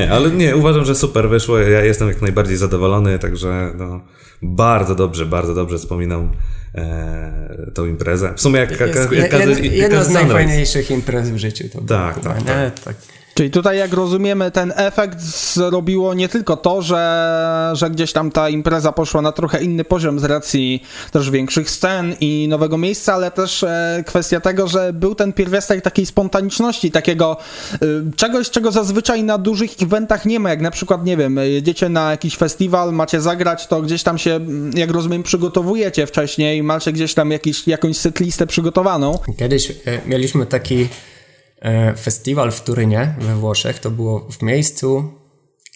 [0.00, 1.58] ale nie, uważam, że super wyszło.
[1.58, 4.00] Ja jestem jak najbardziej zadowolony, także no,
[4.42, 6.32] bardzo dobrze, bardzo dobrze wspominam
[6.74, 8.32] e, tą imprezę.
[8.36, 11.64] W sumie jak, jak, jak, jak, jak Jedna z najfajniejszych imprez w życiu.
[11.72, 12.80] To tak, tak, tak.
[12.80, 12.96] tak.
[13.34, 18.48] Czyli tutaj, jak rozumiemy, ten efekt zrobiło nie tylko to, że, że gdzieś tam ta
[18.48, 23.30] impreza poszła na trochę inny poziom z racji też większych scen i nowego miejsca, ale
[23.30, 27.36] też e, kwestia tego, że był ten pierwiastek takiej spontaniczności, takiego
[27.72, 27.78] e,
[28.16, 32.10] czegoś, czego zazwyczaj na dużych eventach nie ma, jak na przykład, nie wiem, jedziecie na
[32.10, 34.40] jakiś festiwal, macie zagrać, to gdzieś tam się,
[34.74, 39.18] jak rozumiem, przygotowujecie wcześniej, macie gdzieś tam jakiś, jakąś setlistę przygotowaną.
[39.38, 39.74] Kiedyś e,
[40.06, 40.88] mieliśmy taki
[41.98, 43.78] festiwal w Turynie we Włoszech.
[43.78, 45.12] To było w miejscu,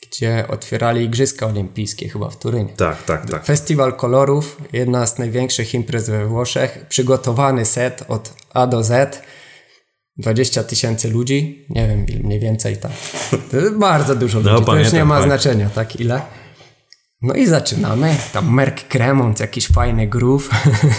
[0.02, 2.72] gdzie otwierali Igrzyska Olimpijskie, chyba w Turynie.
[2.76, 3.44] Tak, tak, tak.
[3.44, 6.86] Festiwal kolorów, jedna z największych imprez we Włoszech.
[6.88, 9.22] Przygotowany set od A do Z.
[10.18, 12.92] 20 tysięcy ludzi, nie wiem, mniej więcej tak.
[13.50, 16.22] To jest bardzo dużo no, ludzi, to już nie ma znaczenia, tak ile.
[17.22, 18.16] No i zaczynamy.
[18.32, 20.50] Tam Merk Cremont, jakiś fajny groove,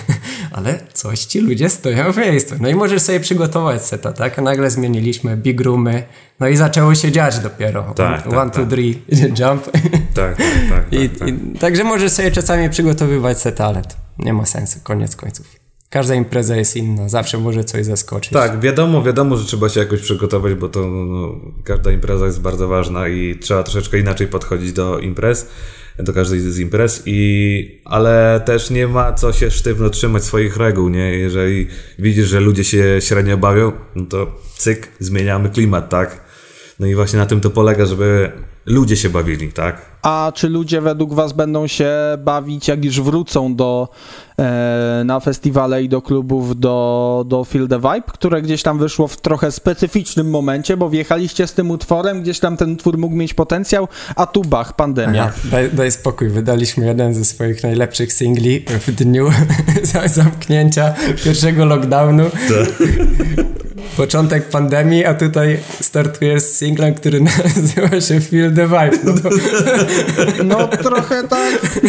[0.52, 2.56] ale coś ci ludzie stoją w miejscu.
[2.60, 4.38] No i możesz sobie przygotować seta, tak?
[4.38, 6.04] Nagle zmieniliśmy big roomy,
[6.40, 7.94] no i zaczęło się dziać dopiero.
[7.96, 8.54] Tak, one, tak, one tak.
[8.54, 9.02] two, three,
[9.40, 9.72] jump.
[10.14, 10.38] Tak, tak,
[10.70, 10.94] tak.
[11.02, 15.16] I, tak, I, także możesz sobie czasami przygotowywać seta, ale to nie ma sensu, koniec
[15.16, 15.59] końców.
[15.90, 18.34] Każda impreza jest inna, zawsze może coś zaskoczyć.
[18.34, 22.68] Tak, wiadomo, wiadomo, że trzeba się jakoś przygotować, bo to no, każda impreza jest bardzo
[22.68, 25.48] ważna i trzeba troszeczkę inaczej podchodzić do imprez
[26.04, 30.90] do każdej z imprez, i, ale też nie ma co się sztywno trzymać swoich reguł,
[30.90, 31.18] nie?
[31.18, 31.68] Jeżeli
[32.00, 36.22] widzisz, że ludzie się średnio bawią, no to cyk, zmieniamy klimat, tak?
[36.80, 38.32] No i właśnie na tym to polega, żeby
[38.66, 39.89] ludzie się bawili, tak?
[40.02, 43.90] A czy ludzie według Was będą się bawić, jak już wrócą do,
[44.40, 49.08] e, na festiwale i do klubów, do, do Feel the Vibe, które gdzieś tam wyszło
[49.08, 53.34] w trochę specyficznym momencie, bo wjechaliście z tym utworem, gdzieś tam ten utwór mógł mieć
[53.34, 55.24] potencjał, a tu bach, pandemia.
[55.24, 59.30] Aha, daj, daj spokój, wydaliśmy jeden ze swoich najlepszych singli w dniu
[60.06, 62.24] zamknięcia pierwszego lockdownu.
[63.98, 67.22] Początek pandemii, a tutaj startujesz z singlem, który
[67.56, 68.98] nazywa się Feel the Vibe.
[69.04, 69.30] No, to...
[70.44, 71.80] no trochę tak.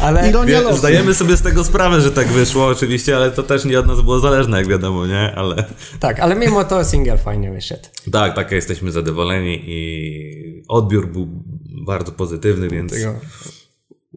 [0.00, 3.64] Ale Ironia Wie, zdajemy sobie z tego sprawę, że tak wyszło oczywiście, ale to też
[3.64, 5.34] nie od nas było zależne, jak wiadomo, nie?
[5.36, 5.64] Ale...
[6.00, 7.88] Tak, ale mimo to single fajnie wyszedł.
[8.12, 11.28] Tak, tak, jesteśmy zadowoleni i odbiór był
[11.86, 12.92] bardzo pozytywny, więc...
[12.92, 13.14] Tego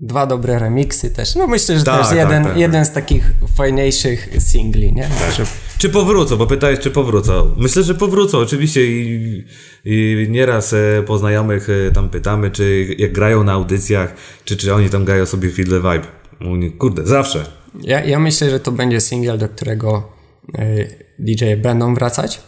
[0.01, 1.36] dwa dobre remiksy też.
[1.36, 5.03] No myślę, że tak, też jeden, tak, tak, jeden z takich fajniejszych singli, nie?
[5.03, 5.33] Tak.
[5.38, 5.45] Że...
[5.77, 7.55] Czy powrócą, bo pytałeś, czy powrócą.
[7.57, 9.43] Myślę, że powrócą, oczywiście i,
[9.86, 14.13] i nieraz e, po znajomych e, tam pytamy, czy jak grają na audycjach,
[14.45, 16.07] czy, czy oni tam grają sobie Feel the Vibe.
[16.39, 17.45] Mówi, kurde, zawsze.
[17.81, 20.13] Ja, ja myślę, że to będzie single, do którego
[20.60, 20.88] y,
[21.19, 22.41] DJ będą wracać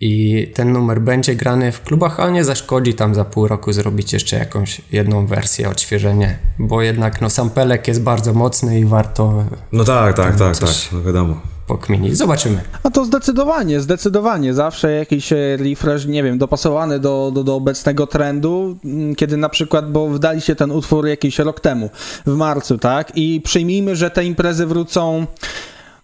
[0.00, 4.12] i ten numer będzie grany w klubach, a nie zaszkodzi tam za pół roku zrobić
[4.12, 9.44] jeszcze jakąś jedną wersję, odświeżenie, bo jednak no sampelek jest bardzo mocny i warto...
[9.72, 12.16] No tak, tak, tak, tak, no wiadomo pokminić.
[12.16, 12.60] Zobaczymy.
[12.82, 14.54] A to zdecydowanie, zdecydowanie.
[14.54, 19.48] Zawsze jakiś e, refresh, nie wiem, dopasowany do, do, do obecnego trendu, mm, kiedy na
[19.48, 21.90] przykład, bo wdali się ten utwór jakiś rok temu,
[22.26, 23.12] w marcu, tak?
[23.14, 25.26] I przyjmijmy, że te imprezy wrócą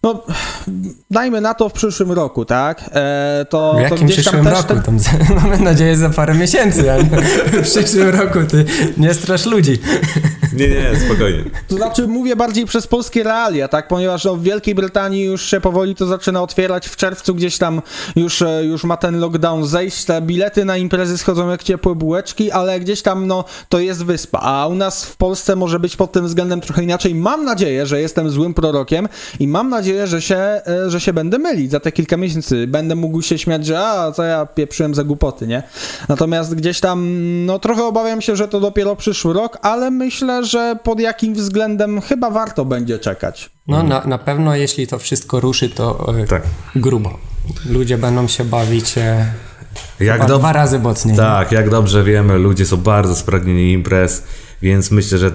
[0.04, 0.22] no,
[1.10, 2.90] dajmy na to w przyszłym roku, tak?
[2.92, 4.68] E, to, w jakim to gdzieś tam przyszłym roku?
[4.68, 4.98] Ten...
[5.00, 8.64] Tam, mamy nadzieję za parę miesięcy, ale w przyszłym roku ty
[8.96, 9.78] nie strasz ludzi.
[10.52, 11.44] Nie, nie, spokojnie.
[11.68, 13.88] To znaczy mówię bardziej przez polskie realia, tak?
[13.88, 16.88] Ponieważ no, w Wielkiej Brytanii już się powoli to zaczyna otwierać.
[16.88, 17.82] W czerwcu gdzieś tam
[18.16, 20.04] już, e, już ma ten lockdown zejść.
[20.04, 24.38] Te bilety na imprezy schodzą jak ciepłe bułeczki, ale gdzieś tam no, to jest wyspa.
[24.42, 27.14] A u nas w Polsce może być pod tym względem trochę inaczej.
[27.14, 29.08] Mam nadzieję, że jestem złym prorokiem
[29.40, 32.66] i mam nadzieję, że się, e, że się będę mylić za te kilka miesięcy.
[32.66, 35.62] Będę mógł się śmiać, że a, co ja pieprzyłem za głupoty, nie?
[36.08, 37.08] Natomiast gdzieś tam,
[37.46, 42.00] no trochę obawiam się, że to dopiero przyszły rok, ale myślę, że pod jakim względem
[42.00, 43.50] chyba warto będzie czekać.
[43.68, 46.42] No na, na pewno jeśli to wszystko ruszy, to e, tak.
[46.76, 47.18] grubo.
[47.70, 49.26] Ludzie będą się bawić e,
[50.00, 51.16] jak dwa razy mocniej.
[51.16, 54.22] Tak, jak dobrze wiemy, ludzie są bardzo spragnieni imprez,
[54.62, 55.32] więc myślę, że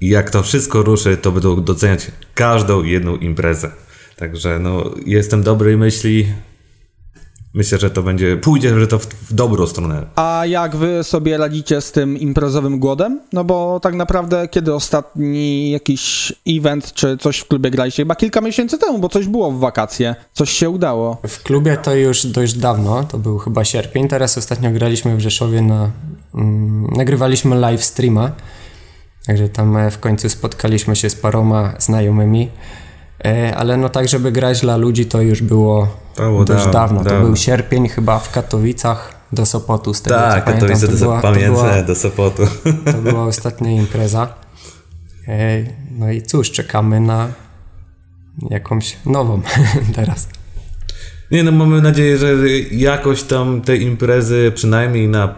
[0.00, 3.70] jak to wszystko ruszy, to będą doceniać każdą jedną imprezę.
[4.18, 6.26] Także no, jestem dobrej myśli,
[7.54, 10.06] myślę, że to będzie, pójdzie, że to w, w dobrą stronę.
[10.16, 13.20] A jak wy sobie radzicie z tym imprezowym głodem?
[13.32, 18.02] No bo tak naprawdę kiedy ostatni jakiś event czy coś w klubie graliście?
[18.02, 21.18] Chyba kilka miesięcy temu, bo coś było w wakacje, coś się udało.
[21.28, 25.62] W klubie to już dość dawno, to był chyba sierpień, teraz ostatnio graliśmy w Rzeszowie
[25.62, 25.90] na,
[26.34, 28.32] mm, nagrywaliśmy live streama,
[29.26, 32.48] także tam e, w końcu spotkaliśmy się z paroma znajomymi.
[33.24, 37.20] E, ale no tak, żeby grać dla ludzi, to już było, było dość dawno, dawno.
[37.20, 39.94] To był sierpień chyba w Katowicach do Sopotu.
[39.94, 42.42] Z tego, tak, Katowice do, była, pamiętam, do Sopotu.
[42.84, 44.34] To była ostatnia impreza.
[45.28, 45.64] E,
[45.98, 47.28] no i cóż, czekamy na
[48.50, 49.42] jakąś nową
[49.96, 50.28] teraz.
[51.30, 52.34] Nie no, mamy nadzieję, że
[52.70, 55.34] jakoś tam te imprezy przynajmniej na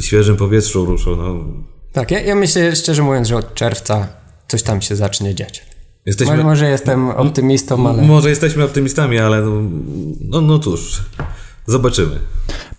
[0.00, 1.16] świeżym powietrzu ruszą.
[1.16, 1.44] No.
[1.92, 4.08] Tak, ja, ja myślę szczerze mówiąc, że od czerwca
[4.48, 5.66] coś tam się zacznie dziać.
[6.06, 6.44] Jesteśmy...
[6.44, 8.02] Może, jestem optymistą, ale...
[8.02, 9.62] Może jesteśmy optymistami, ale no,
[10.20, 11.02] no, no cóż,
[11.66, 12.18] zobaczymy.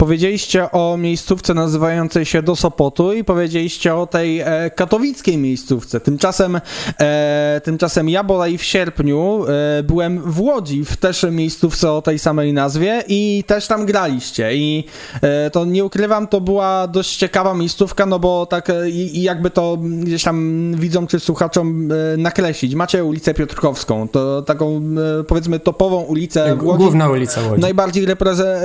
[0.02, 6.00] Powiedzieliście o miejscówce nazywającej się do Sopotu i powiedzieliście o tej e, katowickiej miejscówce.
[6.00, 6.62] Tymczasem,
[7.00, 12.20] e, tymczasem ja bodaj w sierpniu e, byłem w Łodzi, w też miejscówce o tej
[12.20, 14.84] samej nazwie i też tam graliście i
[15.22, 19.50] e, to nie ukrywam, to była dość ciekawa miejscówka, no bo tak e, i jakby
[19.50, 22.76] to gdzieś tam widzom czy słuchaczom e, nakreślić.
[22.76, 24.82] Macie ulicę Piotrkowską, to taką
[25.28, 26.78] powiedzmy topową ulicę w Łodzi.
[26.78, 27.62] Główna ulica Łodzi.
[27.62, 28.06] Najbardziej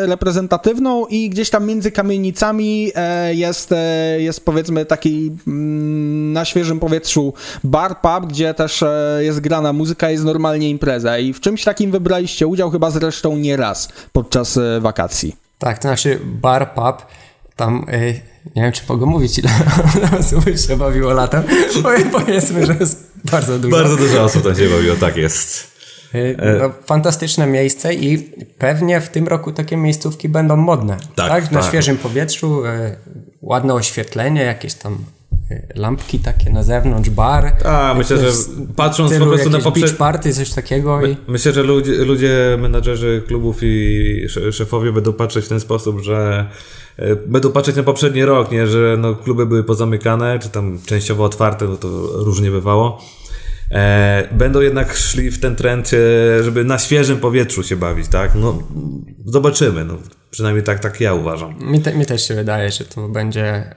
[0.07, 6.81] reprezentatywną i gdzieś tam między kamienicami e, jest, e, jest powiedzmy taki mm, na świeżym
[6.81, 7.35] powietrzu
[7.65, 11.91] bar, pub, gdzie też e, jest grana muzyka, jest normalnie impreza i w czymś takim
[11.91, 15.37] wybraliście udział chyba zresztą nie raz podczas wakacji.
[15.59, 17.07] Tak, to znaczy bar, pub,
[17.57, 17.87] tam
[18.57, 19.51] nie wiem, czy mogę mówić, ile
[20.21, 21.43] osób się bawiło latem.
[22.13, 23.77] Powiedzmy, że jest bardzo dużo.
[23.77, 25.74] Bardzo dużo osób tam się bawiło, tak jest.
[26.15, 28.19] E, no, fantastyczne miejsce i
[28.59, 30.97] pewnie w tym roku takie miejscówki będą modne.
[31.15, 31.51] Tak, tak?
[31.51, 31.69] Na tak.
[31.69, 32.97] świeżym powietrzu, e,
[33.43, 34.99] ładne oświetlenie, jakieś tam
[35.51, 37.53] y, lampki takie na zewnątrz, bar.
[37.65, 38.31] A, myślę, że
[38.77, 39.97] patrząc po prostu na poprzednie...
[39.97, 40.99] party, coś takiego.
[40.99, 41.17] My, i...
[41.29, 46.47] Myślę, że ludzie, ludzie, menadżerzy klubów i szefowie będą patrzeć w ten sposób, że
[46.97, 51.25] e, będą patrzeć na poprzedni rok, nie, że no, kluby były pozamykane, czy tam częściowo
[51.25, 53.01] otwarte, no to różnie bywało.
[53.75, 58.35] E, będą jednak szli w ten trend, e, żeby na świeżym powietrzu się bawić, tak?
[58.35, 58.63] No,
[59.25, 59.99] zobaczymy, no,
[60.31, 61.57] przynajmniej tak, tak ja uważam.
[61.61, 63.75] Mi, te, mi też się wydaje, że to będzie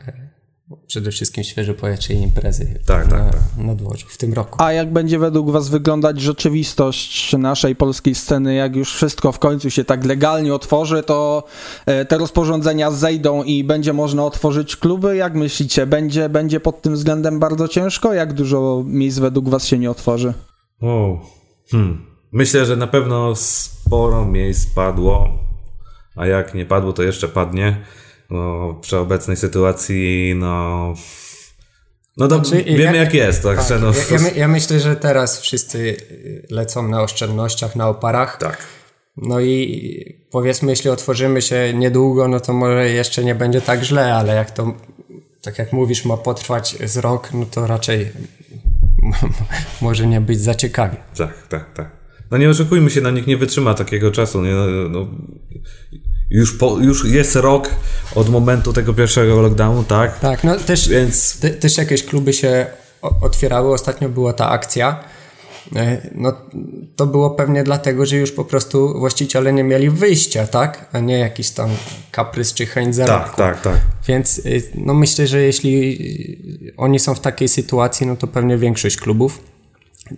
[0.88, 3.42] przede wszystkim świeże powietrze i imprezy tak, na, tak, tak.
[3.58, 4.64] na dworzu w tym roku.
[4.64, 9.70] A jak będzie według Was wyglądać rzeczywistość naszej polskiej sceny, jak już wszystko w końcu
[9.70, 11.44] się tak legalnie otworzy, to
[11.86, 15.16] e, te rozporządzenia zejdą i będzie można otworzyć kluby?
[15.16, 18.14] Jak myślicie, będzie, będzie pod tym względem bardzo ciężko?
[18.14, 20.34] Jak dużo miejsc według Was się nie otworzy?
[20.82, 21.20] Wow.
[21.72, 22.06] Hmm.
[22.32, 25.30] Myślę, że na pewno sporo miejsc padło,
[26.16, 27.82] a jak nie padło, to jeszcze padnie
[28.30, 30.94] no, przy obecnej sytuacji, no.
[32.18, 33.68] No to znaczy, wiemy ja, jak jest, tak?
[33.68, 35.98] tak no, ja, ja, ja, myślę, że teraz wszyscy
[36.50, 38.38] lecą na oszczędnościach, na oparach.
[38.38, 38.58] Tak.
[39.18, 44.14] No i powiedzmy, jeśli otworzymy się niedługo, no to może jeszcze nie będzie tak źle,
[44.14, 44.74] ale jak to,
[45.42, 48.12] tak jak mówisz, ma potrwać z rok, no to raczej
[49.82, 50.98] może nie być za ciekawie.
[51.18, 51.98] Tak, tak, tak.
[52.32, 54.42] No nie oczekujmy się, no nikt nie wytrzyma takiego czasu.
[54.42, 54.52] Nie?
[54.52, 55.08] No, no,
[56.30, 57.70] już, po, już jest rok
[58.16, 60.20] od momentu tego pierwszego lockdownu, tak?
[60.20, 61.40] Tak, no też, Więc...
[61.40, 62.66] te, też jakieś kluby się
[63.22, 63.74] otwierały.
[63.74, 65.04] Ostatnio była ta akcja.
[65.76, 66.34] E, no,
[66.96, 70.90] to było pewnie dlatego, że już po prostu właściciele nie mieli wyjścia, tak?
[70.94, 71.70] A nie jakiś tam
[72.12, 73.38] kaprys czy chęć zarobku.
[73.38, 73.82] Tak, tak, tak.
[74.08, 78.98] Więc y, no myślę, że jeśli oni są w takiej sytuacji, no to pewnie większość
[78.98, 79.40] klubów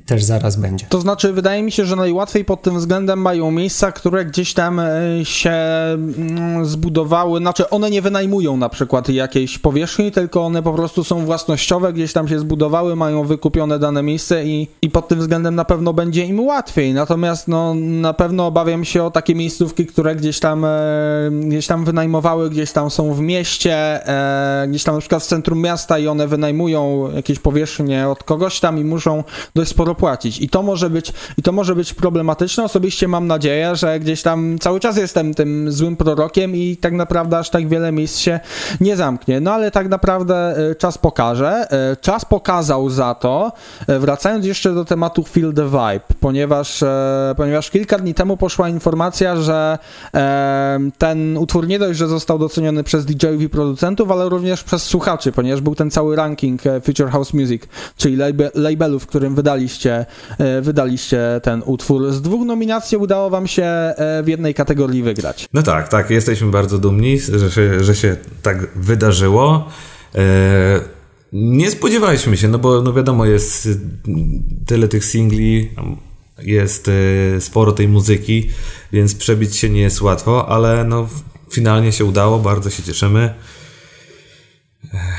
[0.05, 0.85] też zaraz będzie.
[0.89, 4.79] To znaczy, wydaje mi się, że najłatwiej pod tym względem mają miejsca, które gdzieś tam
[4.79, 4.89] e,
[5.23, 11.03] się mm, zbudowały, znaczy one nie wynajmują na przykład jakiejś powierzchni, tylko one po prostu
[11.03, 15.55] są własnościowe, gdzieś tam się zbudowały, mają wykupione dane miejsce i, i pod tym względem
[15.55, 16.93] na pewno będzie im łatwiej.
[16.93, 20.69] Natomiast no, na pewno obawiam się o takie miejscówki, które gdzieś tam, e,
[21.31, 25.61] gdzieś tam wynajmowały, gdzieś tam są w mieście, e, gdzieś tam na przykład w centrum
[25.61, 29.23] miasta i one wynajmują jakieś powierzchnie od kogoś tam i muszą
[29.55, 30.41] dość sporo płacić.
[30.41, 32.63] I to może być, i to może być problematyczne.
[32.63, 37.37] Osobiście mam nadzieję, że gdzieś tam cały czas jestem tym złym prorokiem i tak naprawdę
[37.37, 38.39] aż tak wiele miejsc się
[38.81, 39.39] nie zamknie.
[39.39, 40.35] No ale tak naprawdę
[40.71, 41.71] e, czas pokaże.
[41.71, 43.51] E, czas pokazał za to,
[43.87, 46.83] e, wracając jeszcze do tematu Feel the Vibe, ponieważ,
[47.37, 49.77] ponieważ kilka dni temu poszła informacja, że
[50.97, 55.31] ten utwór nie dość, że został doceniony przez DJ-ów i producentów, ale również przez słuchaczy,
[55.31, 57.63] ponieważ był ten cały ranking Future House Music,
[57.97, 58.17] czyli
[58.55, 60.05] labelu, w którym wydali wydaliście,
[60.37, 62.11] e, wydaliście ten utwór.
[62.11, 65.47] Z dwóch nominacji udało wam się e, w jednej kategorii wygrać.
[65.53, 69.67] No tak, tak, jesteśmy bardzo dumni, że się, że się tak wydarzyło.
[70.15, 70.79] E,
[71.33, 73.69] nie spodziewaliśmy się, no bo no wiadomo, jest
[74.65, 75.71] tyle tych singli,
[76.41, 76.91] jest
[77.39, 78.49] sporo tej muzyki,
[78.91, 81.07] więc przebić się nie jest łatwo, ale no
[81.51, 83.33] finalnie się udało, bardzo się cieszymy.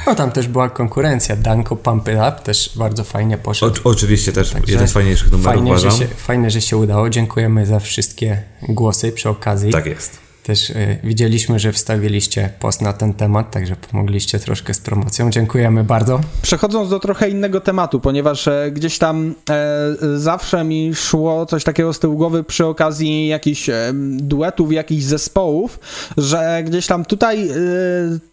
[0.06, 1.36] No tam też była konkurencja.
[1.36, 3.80] Danko Pump It Up też bardzo fajnie poszedł.
[3.84, 5.90] O, oczywiście też Także jeden z fajniejszych numerów fajnie, uważam.
[5.90, 7.10] Że się, fajnie, że się udało.
[7.10, 9.72] Dziękujemy za wszystkie głosy przy okazji.
[9.72, 10.30] Tak jest.
[10.42, 15.30] Też y, widzieliśmy, że wstawiliście post na ten temat, także pomogliście troszkę z promocją.
[15.30, 16.20] Dziękujemy bardzo.
[16.42, 21.92] Przechodząc do trochę innego tematu, ponieważ e, gdzieś tam e, zawsze mi szło coś takiego
[21.92, 25.80] z tyłu głowy przy okazji jakichś e, duetów, jakichś zespołów,
[26.16, 27.54] że gdzieś tam tutaj e,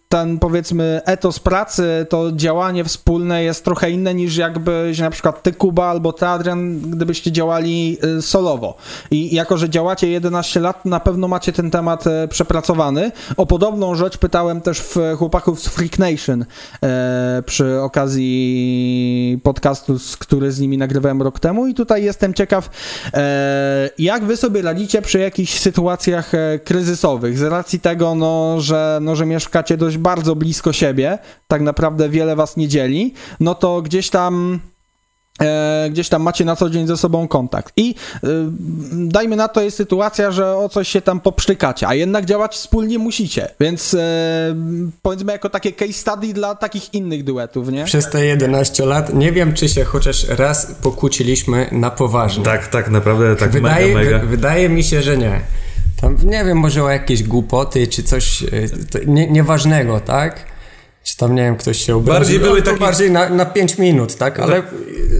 [0.08, 5.52] ten powiedzmy etos pracy, to działanie wspólne jest trochę inne niż jakbyś na przykład ty
[5.52, 8.76] Kuba albo ty Adrian, gdybyście działali y, solowo.
[9.10, 13.12] I jako, że działacie 11 lat, na pewno macie ten temat y, przepracowany.
[13.36, 16.44] O podobną rzecz pytałem też w chłopaków z Freak Nation
[16.82, 22.70] e, przy okazji podcastu, który z nimi nagrywałem rok temu i tutaj jestem ciekaw,
[23.98, 26.32] jak wy sobie radzicie przy jakichś sytuacjach
[26.64, 32.08] kryzysowych, z racji tego, no, że, no, że mieszkacie dość bardzo blisko siebie, tak naprawdę
[32.08, 34.60] wiele was nie dzieli, no to gdzieś tam
[35.42, 37.72] E, gdzieś tam macie na co dzień ze sobą kontakt.
[37.76, 38.28] I e,
[38.92, 42.98] dajmy na to jest sytuacja, że o coś się tam popsztykacie, a jednak działać wspólnie
[42.98, 43.48] musicie.
[43.60, 44.54] Więc e,
[45.02, 47.84] powiedzmy jako takie case study dla takich innych duetów, nie?
[47.84, 52.44] Przez te 11 lat nie wiem, czy się chociaż raz pokłóciliśmy na poważnie.
[52.44, 54.26] Tak, tak, naprawdę tak wydaje, mega, mega.
[54.26, 55.40] wydaje mi się, że nie.
[56.00, 58.44] Tam nie wiem, może o jakieś głupoty czy coś
[59.06, 60.44] nie, nieważnego, tak?
[61.08, 62.20] czy tam, nie wiem, ktoś się obraził.
[62.20, 64.40] Bardziej były no, takie- bardziej na, na 5 minut, tak?
[64.40, 64.62] Ale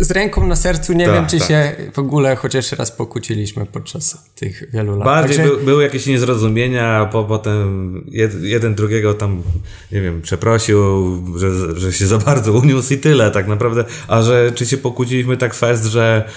[0.00, 1.48] z ręką na sercu nie Tak, wiem, czy tak.
[1.48, 5.04] się w ogóle chociaż raz pokłóciliśmy podczas tych wielu lat.
[5.04, 9.42] Bardziej Także- by, były jakieś niezrozumienia, a po, potem jed, jeden drugiego tam,
[9.92, 10.78] nie wiem, przeprosił,
[11.38, 13.84] że, że się za bardzo uniósł i tyle tak naprawdę.
[14.08, 16.28] A że czy się pokłóciliśmy tak fest, że,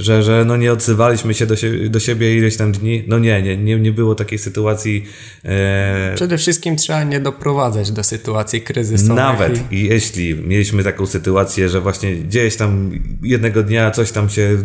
[0.00, 3.04] że, że no nie odzywaliśmy się do, sie, do siebie ileś tam dni?
[3.06, 5.04] No nie, nie, nie, nie było takiej sytuacji.
[5.44, 9.16] E, Przede wszystkim trzeba nie doprowadzać do sytuacji kryzysowych.
[9.16, 9.84] Nawet I...
[9.84, 12.90] jeśli mieliśmy taką sytuację, że właśnie gdzieś tam
[13.22, 14.58] jednego dnia coś tam się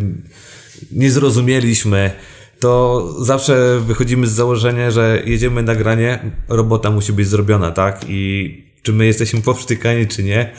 [0.92, 2.12] nie zrozumieliśmy,
[2.60, 8.06] to zawsze wychodzimy z założenia, że jedziemy na granie, robota musi być zrobiona, tak?
[8.10, 10.52] I czy my jesteśmy powsztykani, czy nie?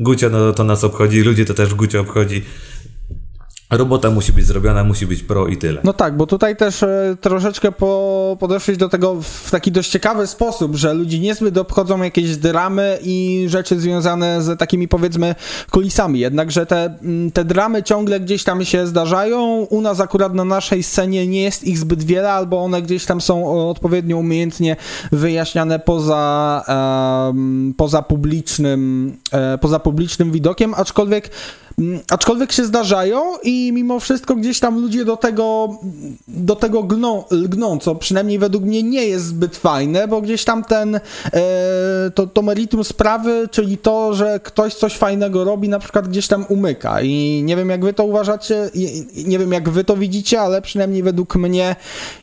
[0.00, 2.42] Gucio no, to nas obchodzi, ludzie to też Gucio obchodzi.
[3.70, 5.80] Robota musi być zrobiona, musi być pro i tyle.
[5.84, 8.38] No tak, bo tutaj też e, troszeczkę po,
[8.78, 13.80] do tego w taki dość ciekawy sposób, że ludzi niezbyt obchodzą jakieś dramy i rzeczy
[13.80, 15.34] związane z takimi powiedzmy
[15.70, 16.20] kulisami.
[16.20, 19.66] Jednakże te, mm, te dramy ciągle gdzieś tam się zdarzają.
[19.70, 23.20] U nas akurat na naszej scenie nie jest ich zbyt wiele, albo one gdzieś tam
[23.20, 24.76] są odpowiednio umiejętnie
[25.12, 26.64] wyjaśniane poza,
[27.28, 31.30] em, poza publicznym, e, poza publicznym widokiem, aczkolwiek
[31.78, 35.68] Mm, Aczkolwiek się zdarzają i mimo wszystko gdzieś tam ludzie do tego,
[36.28, 40.64] do tego gną, lgną, co przynajmniej według mnie nie jest zbyt fajne, bo gdzieś tam
[40.64, 41.00] ten, e,
[42.14, 46.44] to, to meritum sprawy, czyli to, że ktoś coś fajnego robi, na przykład gdzieś tam
[46.48, 47.00] umyka.
[47.02, 50.40] I nie wiem jak wy to uważacie, i- i nie wiem jak wy to widzicie,
[50.40, 51.76] ale przynajmniej według mnie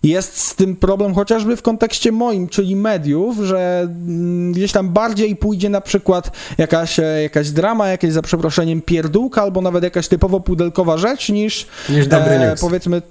[0.03, 5.35] jest z tym problem chociażby w kontekście moim, czyli mediów, że mm, gdzieś tam bardziej
[5.35, 10.39] pójdzie na przykład jakaś, e, jakaś drama, jakaś za przeproszeniem pierdółka, albo nawet jakaś typowo
[10.39, 12.61] pudelkowa rzecz, niż, Niż dobry news.
[12.61, 13.01] powiedzmy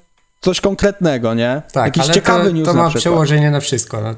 [0.40, 1.62] coś konkretnego, nie?
[1.72, 3.00] Tak, Jakiś ale ciekawy to, news to na ma przykład.
[3.02, 4.00] przełożenie na wszystko.
[4.00, 4.14] No,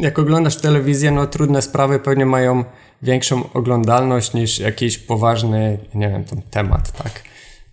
[0.00, 2.64] jak oglądasz telewizję, no trudne sprawy pewnie mają
[3.02, 7.22] większą oglądalność niż jakiś poważny, nie wiem, tam temat, tak?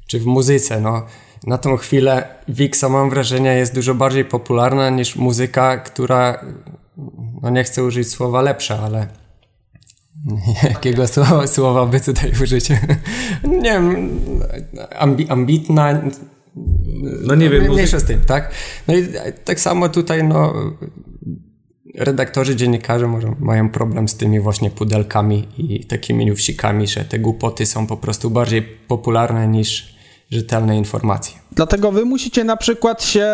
[0.08, 1.06] Czy w muzyce, no
[1.48, 6.46] na tą chwilę Wixa mam wrażenie jest dużo bardziej popularna niż muzyka, która,
[7.42, 9.08] no nie chcę użyć słowa lepsza, ale
[10.64, 12.70] jakiego słowa, słowa by tutaj użyć?
[13.44, 14.20] nie wiem,
[15.00, 16.02] ambi, ambitna,
[17.24, 18.52] No nie wiem, Mniejsza z tym, tak?
[18.88, 19.08] No i
[19.46, 20.54] tak samo tutaj, no,
[21.96, 27.66] redaktorzy, dziennikarze może, mają problem z tymi właśnie pudelkami i takimi newsikami, że te głupoty
[27.66, 29.96] są po prostu bardziej popularne niż
[30.32, 31.42] rzetelne informacje.
[31.52, 33.30] Dlatego wy musicie na przykład się,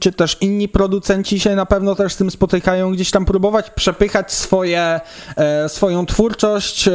[0.00, 4.32] czy też inni producenci się na pewno też z tym spotykają, gdzieś tam próbować przepychać
[4.32, 5.00] swoje,
[5.36, 6.92] e, swoją twórczość e,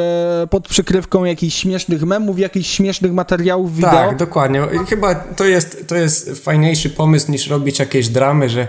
[0.49, 3.91] pod przykrywką jakichś śmiesznych memów, jakichś śmiesznych materiałów wideo.
[3.91, 4.61] Tak, dokładnie.
[4.89, 8.67] Chyba to jest, to jest fajniejszy pomysł niż robić jakieś dramy, że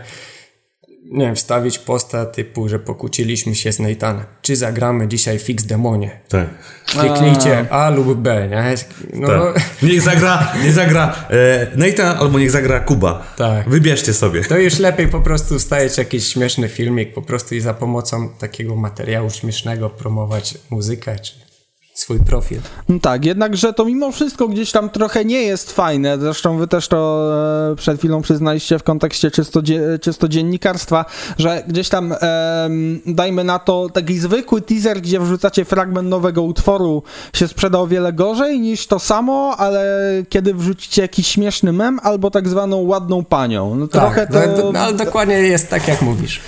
[1.05, 4.25] nie wiem, wstawić posta typu, że pokłóciliśmy się z Nathanem.
[4.43, 6.21] Czy zagramy dzisiaj Fix Demonie?
[6.29, 6.49] Tak.
[6.87, 8.75] Kliknijcie A lub B, nie?
[9.15, 9.63] No, tak.
[9.83, 13.27] Niech zagra, niech zagra e, Nathan albo niech zagra Kuba.
[13.37, 13.69] Tak.
[13.69, 14.45] Wybierzcie sobie.
[14.45, 18.77] To już lepiej po prostu wstawić jakiś śmieszny filmik po prostu i za pomocą takiego
[18.77, 21.54] materiału śmiesznego promować muzykę czy
[21.95, 22.59] swój profil.
[22.89, 26.19] No Tak, jednakże to mimo wszystko gdzieś tam trochę nie jest fajne.
[26.19, 27.31] Zresztą wy też to
[27.73, 29.63] e, przed chwilą przyznaliście w kontekście czysto,
[30.01, 31.05] czysto dziennikarstwa,
[31.39, 37.03] że gdzieś tam em, dajmy na to taki zwykły teaser, gdzie wrzucacie fragment nowego utworu
[37.35, 42.31] się sprzeda o wiele gorzej niż to samo, ale kiedy wrzucicie jakiś śmieszny mem albo
[42.31, 43.75] tak zwaną ładną panią.
[43.75, 44.65] No trochę tak, to...
[44.65, 46.41] no, no, ale dokładnie jest tak, jak mówisz.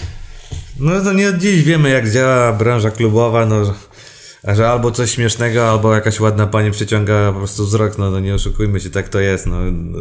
[0.80, 3.57] No to nie od dziś wiemy, jak działa branża klubowa, no,
[4.55, 8.34] że- albo coś śmiesznego, albo jakaś ładna pani przyciąga po prostu wzrok, no, no nie
[8.34, 9.57] oszukujmy się, tak to jest, no.
[9.70, 9.99] no.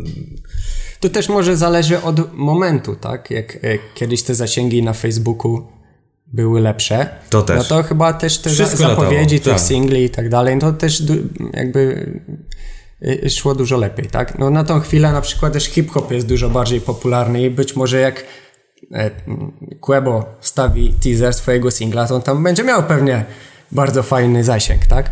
[1.00, 3.32] To też może zależy od momentu, tak?
[3.32, 3.60] Jak e,
[3.96, 5.68] kiedyś te zasięgi na Facebooku
[6.28, 7.58] były lepsze, To też.
[7.58, 9.60] no to chyba też te Wszystko zapowiedzi latało, tych tak.
[9.60, 11.04] singli i tak dalej, to też
[11.54, 12.10] jakby
[13.26, 14.40] y, szło dużo lepiej, tak?
[14.40, 18.00] No na tą chwilę na przykład też hip-hop jest dużo bardziej popularny i być może
[18.00, 18.26] jak
[18.94, 19.12] e,
[19.80, 23.26] Quebo wstawi teaser swojego singla, to on tam będzie miał pewnie
[23.72, 25.12] bardzo fajny zasięg, tak?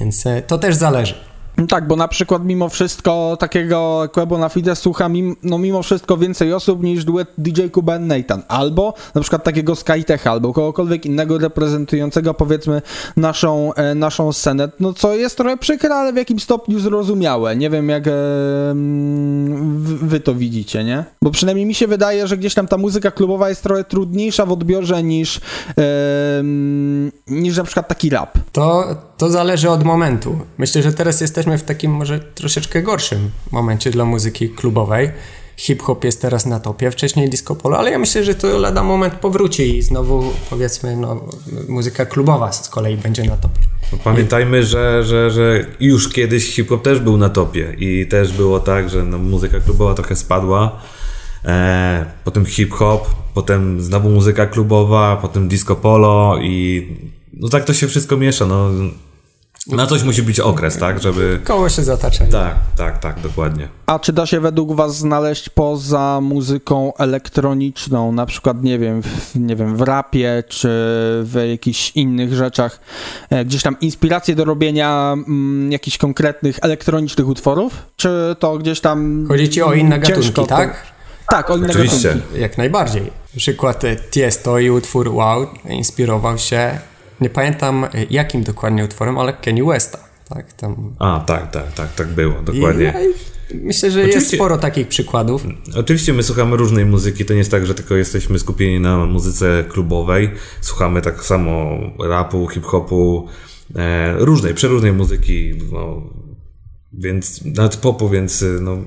[0.00, 1.25] Więc e, to też zależy.
[1.68, 6.16] Tak, bo na przykład mimo wszystko takiego Quebo na Fide słucha mim, no mimo wszystko
[6.16, 8.42] więcej osób niż duet DJ Kuba Nathan.
[8.48, 12.82] Albo na przykład takiego Skytecha, albo kogokolwiek innego reprezentującego powiedzmy
[13.16, 14.68] naszą, e, naszą scenę.
[14.80, 17.56] No co jest trochę przykre, ale w jakim stopniu zrozumiałe.
[17.56, 18.10] Nie wiem jak e,
[19.84, 21.04] wy to widzicie, nie?
[21.22, 24.52] Bo przynajmniej mi się wydaje, że gdzieś tam ta muzyka klubowa jest trochę trudniejsza w
[24.52, 25.40] odbiorze niż,
[25.78, 26.42] e,
[27.26, 28.38] niż na przykład taki rap.
[28.52, 28.84] To,
[29.16, 30.38] to zależy od momentu.
[30.58, 35.10] Myślę, że teraz jesteśmy w takim może troszeczkę gorszym momencie dla muzyki klubowej,
[35.56, 39.14] hip-hop jest teraz na topie, wcześniej disco polo, ale ja myślę, że to lada moment
[39.14, 41.24] powróci i znowu powiedzmy no,
[41.68, 43.60] muzyka klubowa z kolei będzie na topie.
[43.92, 48.60] No, pamiętajmy, że, że, że już kiedyś hip-hop też był na topie i też było
[48.60, 50.80] tak, że no, muzyka klubowa trochę spadła,
[51.44, 56.86] e, potem hip-hop, potem znowu muzyka klubowa, potem disco polo i
[57.32, 58.70] no tak to się wszystko miesza, no
[59.66, 61.40] na coś musi być okres, tak, żeby...
[61.44, 62.24] Koło się zatacza.
[62.26, 63.68] Tak, tak, tak, dokładnie.
[63.86, 69.34] A czy da się według was znaleźć poza muzyką elektroniczną, na przykład, nie wiem, w,
[69.34, 70.68] nie wiem, w rapie, czy
[71.22, 72.80] w jakichś innych rzeczach,
[73.30, 77.82] e, gdzieś tam inspiracje do robienia mm, jakichś konkretnych elektronicznych utworów?
[77.96, 79.26] Czy to gdzieś tam...
[79.28, 80.96] Chodzi ci o inne gatunki, tak?
[81.28, 82.08] Tak, o inne Oczywiście.
[82.08, 82.40] gatunki.
[82.40, 83.10] Jak najbardziej.
[83.36, 86.78] Przykład e, Tiesto i utwór Wow inspirował się,
[87.20, 89.98] nie pamiętam e, jakim dokładnie utworem, ale Kanye Westa.
[90.28, 90.94] Tak, tam.
[90.98, 92.92] A, tak, tak, tak, tak było, dokładnie.
[92.94, 95.44] no i myślę, że jest Oczywiście- sporo takich przykładów.
[95.76, 99.64] Oczywiście my słuchamy różnej muzyki, to nie jest tak, że tylko jesteśmy skupieni na muzyce
[99.68, 100.30] klubowej.
[100.60, 103.28] Słuchamy tak samo rapu, hip-hopu,
[103.76, 106.02] e, różnej, przeróżnej muzyki, no,
[106.92, 108.78] więc nawet popu, więc y, no,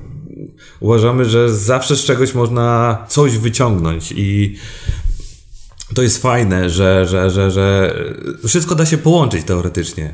[0.80, 4.56] uważamy, że zawsze z czegoś można coś wyciągnąć i
[5.96, 7.96] to jest fajne, że, że, że, że
[8.48, 10.14] wszystko da się połączyć teoretycznie.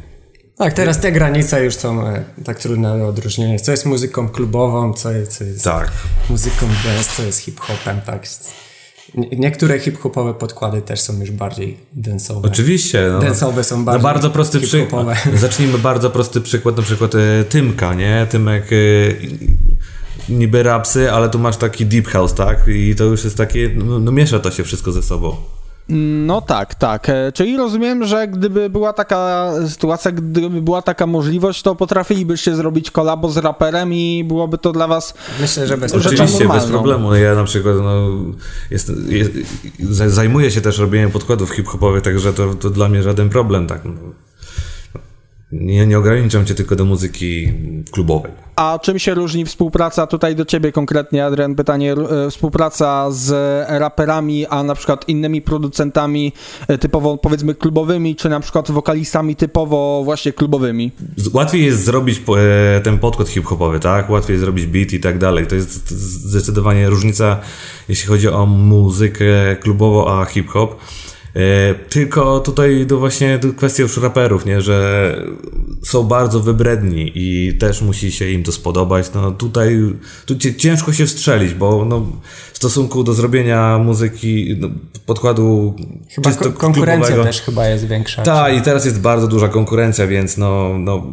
[0.58, 3.60] Tak, teraz te granice już są e, tak trudne do odróżnienia.
[3.60, 5.92] Co jest muzyką klubową, co jest, co jest Tak.
[6.30, 8.28] muzyką dance, co jest hip-hopem, tak.
[9.16, 12.40] Nie- Niektóre hip-hopowe podkłady też są już bardziej dance'owe.
[12.44, 13.10] Oczywiście.
[13.12, 15.16] No, Dance'owe są no bardziej bardzo prosty hip-hopowe.
[15.34, 18.28] Zacznijmy bardzo prosty przykład, na przykład e, Tymka, nie?
[18.30, 18.76] Tymek e,
[20.30, 22.68] niby rapsy, ale tu masz taki deep house, tak?
[22.68, 25.36] I to już jest takie, no, no miesza to się wszystko ze sobą.
[25.90, 27.10] No tak, tak.
[27.10, 32.92] E, Czyli rozumiem, że gdyby była taka sytuacja, gdyby była taka możliwość, to potrafilibyście zrobić
[32.92, 35.14] kolabo z raperem i byłoby to dla was...
[35.42, 35.94] Myślę, że bez.
[35.94, 36.72] Oczywiście, bez normalną.
[36.72, 37.16] problemu.
[37.16, 38.08] Ja na przykład no,
[38.72, 39.32] jest, jest,
[39.80, 43.82] za- zajmuję się też robieniem podkładów hip-hopowych, także to, to dla mnie żaden problem, tak?
[45.52, 47.54] Nie, nie ograniczam cię tylko do muzyki
[47.92, 48.32] klubowej.
[48.56, 53.32] A czym się różni współpraca, tutaj do ciebie konkretnie, Adrian, pytanie, e, współpraca z
[53.70, 56.34] raperami, a na przykład innymi producentami
[56.68, 60.92] e, typowo powiedzmy klubowymi, czy na przykład wokalistami typowo właśnie klubowymi?
[61.34, 62.22] Łatwiej jest zrobić
[62.78, 64.10] e, ten podkład hip-hopowy, tak?
[64.10, 65.48] Łatwiej zrobić beat i tak dalej.
[65.48, 65.90] To jest
[66.30, 67.40] zdecydowanie różnica,
[67.90, 70.76] jeśli chodzi o muzykę klubową, a hip-hop.
[71.36, 74.62] E, Tylko tutaj to właśnie kwestia już raperów, nie?
[74.62, 75.22] Że
[75.84, 79.06] są bardzo wybredni i też musi się im to spodobać.
[79.16, 79.80] No tutaj
[80.26, 82.06] tu ci- ciężko się wstrzelić, bo no,
[82.54, 84.68] w stosunku do zrobienia muzyki, no,
[85.06, 85.74] podkładu
[86.10, 88.22] Chyba czysto ko- konkurencja klubowego- też chyba jest większa.
[88.24, 91.08] tak, i teraz jest bardzo duża konkurencja, więc no, no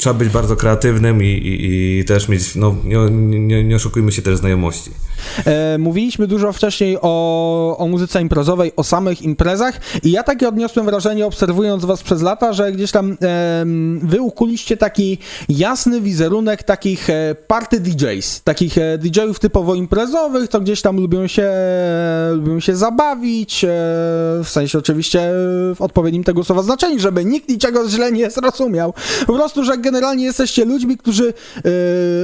[0.00, 4.22] trzeba być bardzo kreatywnym i, i, i też mieć, no nie, nie, nie oszukujmy się
[4.22, 4.90] też znajomości.
[5.46, 10.86] E, mówiliśmy dużo wcześniej o, o muzyce imprezowej, o samych imprezach i ja takie odniosłem
[10.86, 17.10] wrażenie, obserwując was przez lata, że gdzieś tam em, wy ukuliście taki jasny wizerunek takich
[17.10, 21.52] e, party DJs, takich e, DJ-ów typowo imprezowych, to gdzieś tam lubią się,
[22.32, 23.68] lubią się zabawić, e,
[24.44, 25.30] w sensie oczywiście
[25.74, 28.94] w odpowiednim tego słowa znaczeniu, żeby nikt niczego źle nie zrozumiał.
[29.26, 31.62] Po prostu, że generalnie jesteście ludźmi, którzy e,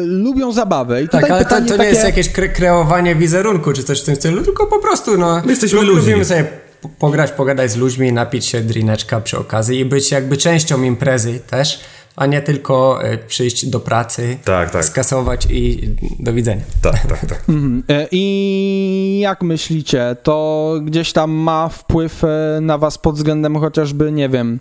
[0.05, 1.03] lubią zabawę.
[1.03, 1.89] I Tak, ale to, to nie takie...
[1.91, 5.43] jest jakieś kre kreowanie wizerunku czy coś w tym stylu, tylko po prostu no...
[5.45, 6.01] My jesteśmy lu- ludźmi.
[6.03, 6.45] Lubimy sobie
[6.81, 11.41] po- pograć, pogadać z ludźmi, napić się drineczka przy okazji i być jakby częścią imprezy
[11.51, 11.81] też,
[12.17, 14.85] a nie tylko e, przyjść do pracy, Tak, tak.
[14.85, 15.91] skasować i
[16.21, 16.62] do widzenia.
[16.83, 17.45] Tak, tak, tak.
[17.89, 24.12] E, I jak myślicie, to gdzieś tam ma wpływ e, na was pod względem chociażby,
[24.12, 24.59] nie wiem,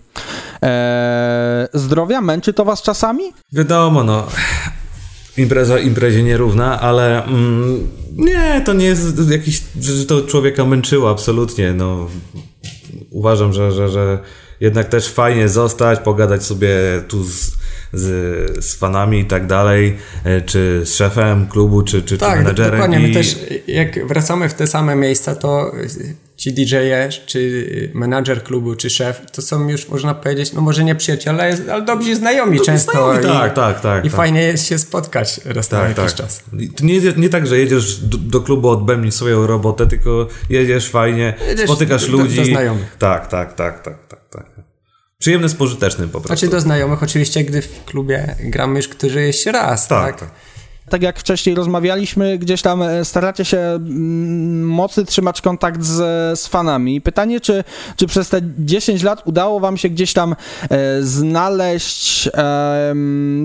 [0.64, 2.22] e, zdrowia?
[2.22, 3.24] Męczy to was czasami?
[3.52, 4.28] Wiadomo, no,
[5.38, 11.74] impreza imprezie nierówna, ale mm, nie, to nie jest jakiś, że to człowieka męczyło, absolutnie,
[11.74, 12.08] no.
[13.12, 14.20] Uważam, że, że, że
[14.60, 16.70] jednak też fajnie zostać, pogadać sobie
[17.08, 17.52] tu z,
[18.00, 22.38] z, z fanami i tak dalej, e, czy z szefem klubu, czy, czy, czy Tak,
[22.38, 22.72] menadżerem.
[22.72, 23.00] dokładnie.
[23.00, 23.36] My i- też
[23.68, 25.72] jak wracamy w te same miejsca, to
[26.38, 30.96] ci DJ-e, czy menadżer klubu, czy szef, to są już, można powiedzieć, no może nie
[30.96, 32.92] przyjaciele, ale dobrzy znajomi często.
[32.92, 34.18] znajomi, i, tak, tak, tak, I tak.
[34.18, 36.26] fajnie jest się spotkać raz na Tak, jakiś tak.
[36.26, 36.44] czas.
[36.82, 41.66] Nie, nie tak, że jedziesz do, do klubu odbębnić swoją robotę, tylko jedziesz fajnie, Jedziesz
[41.66, 42.36] spotykasz do- ludzi.
[42.38, 42.96] do znajomych.
[43.00, 44.65] Tak, tak, tak, tak, tak, tak.
[45.26, 46.28] Przyjemne z pożytecznym po prostu.
[46.28, 50.20] Znaczy do znajomych oczywiście, gdy w klubie gramy już któryś raz, Tak, tak?
[50.20, 50.30] tak.
[50.90, 56.48] Tak jak wcześniej rozmawialiśmy, gdzieś tam e, staracie się mm, mocny trzymać kontakt z, z
[56.48, 57.02] fanami.
[57.02, 57.64] Pytanie, czy,
[57.96, 60.36] czy przez te 10 lat udało wam się gdzieś tam
[60.70, 62.96] e, znaleźć e,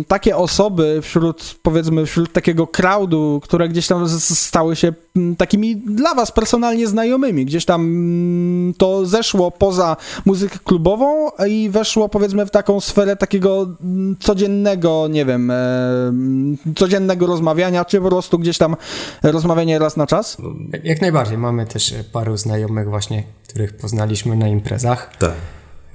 [0.09, 4.93] takie osoby wśród, powiedzmy, wśród takiego crowdu, które gdzieś tam stały się
[5.39, 7.45] takimi dla was personalnie znajomymi.
[7.47, 13.77] Gdzieś tam mm, to zeszło poza muzykę klubową i weszło powiedzmy w taką sferę takiego
[13.83, 15.57] mm, codziennego, nie wiem, e,
[16.77, 18.77] codziennego rozmawiania, czy po prostu gdzieś tam
[19.23, 20.37] rozmawianie raz na czas?
[20.85, 21.39] Jak najbardziej.
[21.39, 25.17] Mamy też paru znajomych właśnie, których poznaliśmy na imprezach.
[25.19, 25.33] Tak.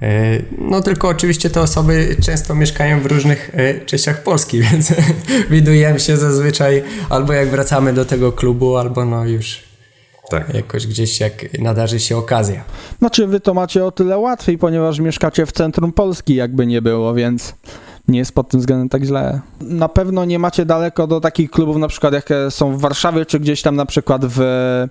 [0.02, 4.92] E, no tylko oczywiście te osoby często mieszkają w różnych e, częściach Polski, więc
[5.50, 9.62] widujemy się zazwyczaj albo jak wracamy do tego klubu, albo no już
[10.30, 10.54] tak.
[10.54, 12.64] jakoś gdzieś jak nadarzy się okazja.
[12.98, 17.14] Znaczy wy to macie o tyle łatwiej, ponieważ mieszkacie w centrum Polski, jakby nie było,
[17.14, 17.54] więc
[18.08, 19.40] nie jest pod tym względem tak źle.
[19.60, 23.40] Na pewno nie macie daleko do takich klubów, na przykład jak są w Warszawie, czy
[23.40, 24.88] gdzieś tam na przykład w, e,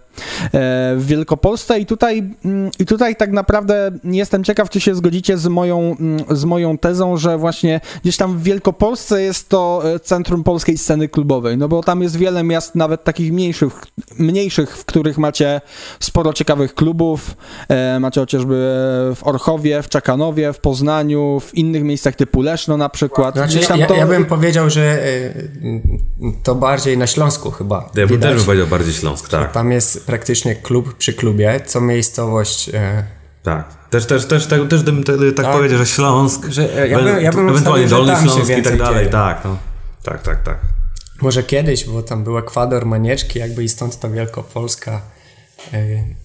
[0.95, 1.80] w Wielkopolsce.
[1.80, 6.20] I tutaj, mm, i tutaj tak naprawdę jestem ciekaw, czy się zgodzicie z moją, mm,
[6.30, 11.09] z moją tezą, że właśnie gdzieś tam w Wielkopolsce jest to e, centrum polskiej sceny
[11.09, 13.86] klubowej, no bo tam jest wiele miast, nawet takich mniejszych,
[14.20, 15.61] mniejszych, w których macie
[15.99, 17.38] sporo ciekawych klubów,
[17.70, 18.55] e, macie chociażby
[19.16, 23.36] w Orchowie, w Czekanowie, w Poznaniu, w innych miejscach typu Leszno na przykład, przykład.
[23.36, 23.95] Znaczy, ja, to...
[23.95, 25.49] ja, bym powiedział, że y,
[26.43, 27.89] to bardziej na Śląsku chyba.
[27.95, 29.51] Ja bym też bym powiedział bardziej Śląsk, tak.
[29.51, 32.70] Tam jest praktycznie klub przy klubie, co miejscowość.
[32.70, 33.03] E,
[33.43, 33.76] tak.
[33.89, 37.22] Też, też, też, też, też bym tak, tak powiedział, że Śląsk, że e, ja bym,
[37.22, 39.58] ja bym ewentualnie Dolny Śląsk i tak dalej, tak, no.
[40.03, 40.58] tak, tak, tak.
[41.22, 45.01] Może kiedyś, bo tam był Ekwador, Manieczki, jakby i stąd ta Wielkopolska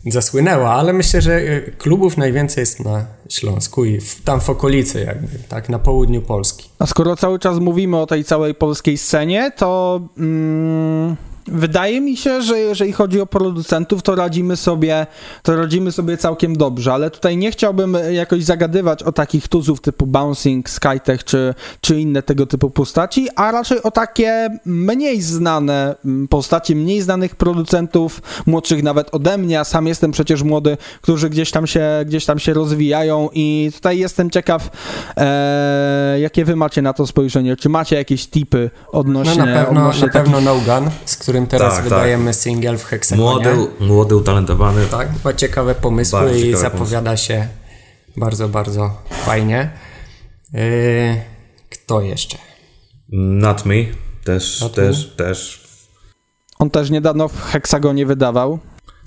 [0.07, 5.01] zasłynęła, ale myślę, że e, klubów najwięcej jest na Śląsku i w, tam w okolicy
[5.01, 6.68] jakby, tak, na południu Polski.
[6.78, 10.01] A skoro cały czas mówimy o tej całej polskiej scenie, to...
[10.18, 11.16] Mm
[11.47, 15.07] Wydaje mi się, że jeżeli chodzi o producentów, to radzimy sobie,
[15.43, 20.07] to radzimy sobie całkiem dobrze, ale tutaj nie chciałbym jakoś zagadywać o takich tuzów typu
[20.07, 26.28] Bouncing, Skytech czy, czy inne tego typu postaci, a raczej o takie mniej znane mm,
[26.28, 31.51] postaci, mniej znanych producentów, młodszych nawet ode mnie, a sam jestem przecież młody, którzy gdzieś
[31.51, 34.70] tam się, gdzieś tam się rozwijają i tutaj jestem ciekaw,
[35.16, 39.36] e, jakie wy macie na to spojrzenie, czy macie jakieś tipy odnośnie...
[39.38, 42.34] No na pewno, odnośnie na pewno No Gun, z którym którym teraz tak, wydajemy tak.
[42.34, 43.55] singiel w Hexagonie.
[43.55, 44.86] Młody, młody, utalentowany.
[44.86, 47.24] Tak, ma ciekawe pomysły Bardzo i zapowiada pomysł.
[47.24, 47.49] się
[48.16, 49.70] bardzo, bardzo fajnie.
[50.53, 50.61] Yy,
[51.70, 52.38] kto jeszcze?
[53.12, 53.74] Not Me.
[54.24, 55.24] Też, Not też, me?
[55.24, 55.64] też.
[56.59, 58.59] On też niedawno w Hexagonie wydawał.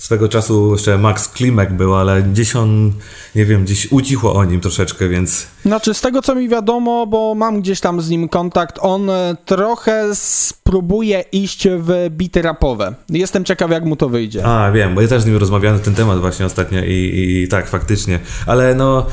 [0.03, 2.93] Swego czasu jeszcze Max Klimek był, ale gdzieś on,
[3.35, 5.47] nie wiem, gdzieś ucichło o nim troszeczkę, więc...
[5.65, 9.35] Znaczy, z tego co mi wiadomo, bo mam gdzieś tam z nim kontakt, on e,
[9.45, 12.93] trochę spróbuje iść w bity rapowe.
[13.09, 14.45] Jestem ciekaw, jak mu to wyjdzie.
[14.45, 17.47] A, wiem, bo ja też z nim rozmawiałem na ten temat właśnie ostatnio i, i
[17.47, 18.19] tak, faktycznie.
[18.45, 19.05] Ale no,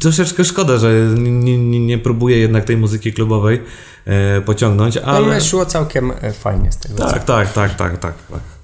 [0.00, 3.62] troszeczkę szkoda, że nie, nie, nie próbuje jednak tej muzyki klubowej
[4.04, 5.38] e, pociągnąć, ale...
[5.38, 6.94] To szło całkiem e, fajnie z tego.
[6.94, 8.55] Tak, tak, tak, tak, tak, tak.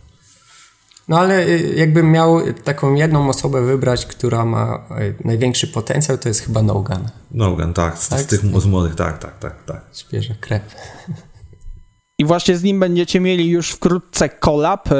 [1.08, 6.28] No ale y, jakbym miał taką jedną osobę wybrać, która ma y, największy potencjał, to
[6.28, 7.08] jest chyba Nogan.
[7.30, 7.98] Nogan, tak.
[7.98, 8.20] Z, tak?
[8.20, 9.80] z tych z młodych, tak, tak, tak, tak.
[9.92, 10.62] Świeża krew.
[12.18, 14.86] I właśnie z nim będziecie mieli już wkrótce collab.
[14.86, 14.92] E,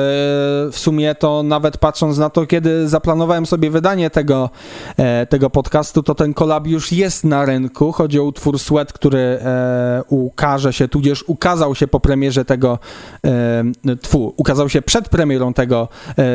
[0.73, 4.51] w sumie to nawet patrząc na to, kiedy zaplanowałem sobie wydanie tego,
[4.97, 7.93] e, tego podcastu, to ten collab już jest na rynku.
[7.93, 12.79] Chodzi o utwór Sweat, który e, ukaże się, tudzież ukazał się po premierze tego,
[14.01, 15.89] tfu, ukazał się przed premierą tego,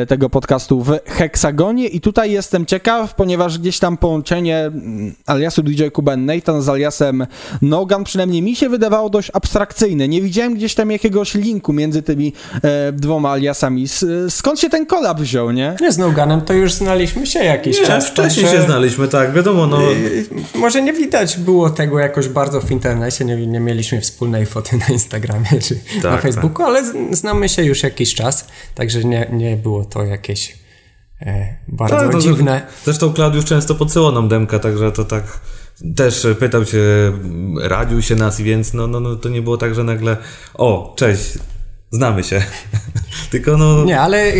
[0.08, 5.88] tego podcastu w Hexagonie i tutaj jestem ciekaw, ponieważ gdzieś tam połączenie mm, aliasu DJ
[5.88, 7.26] Kuben Nathan z aliasem
[7.62, 10.08] Nogan przynajmniej mi się wydawało dość abstrakcyjne.
[10.08, 13.86] Nie widziałem gdzieś tam jakiegoś linku między tymi e, dwoma aliasami.
[14.28, 15.76] skąd się ten kolab wziął, nie?
[15.80, 18.08] Nie, z Noganem to już znaliśmy się jakiś nie, czas.
[18.08, 18.60] wcześniej także...
[18.60, 19.78] się znaliśmy, tak, wiadomo, no.
[20.54, 24.86] Może nie widać było tego jakoś bardzo w internecie, nie, nie mieliśmy wspólnej foty na
[24.86, 26.22] Instagramie czy tak, na tak.
[26.22, 26.66] Facebooku, tak.
[26.66, 30.56] ale znamy się już jakiś czas, także nie, nie było to jakieś
[31.20, 32.66] e, bardzo tak, dziwne.
[32.84, 35.24] Zresztą Klaudiusz często podsyłał nam demka, także to tak
[35.96, 37.12] też pytał się,
[37.62, 40.16] radził się nas, więc no, no, no to nie było tak, że nagle
[40.54, 41.38] o, cześć,
[41.90, 42.42] znamy się.
[43.30, 43.84] Tylko no...
[43.84, 44.32] Nie, ale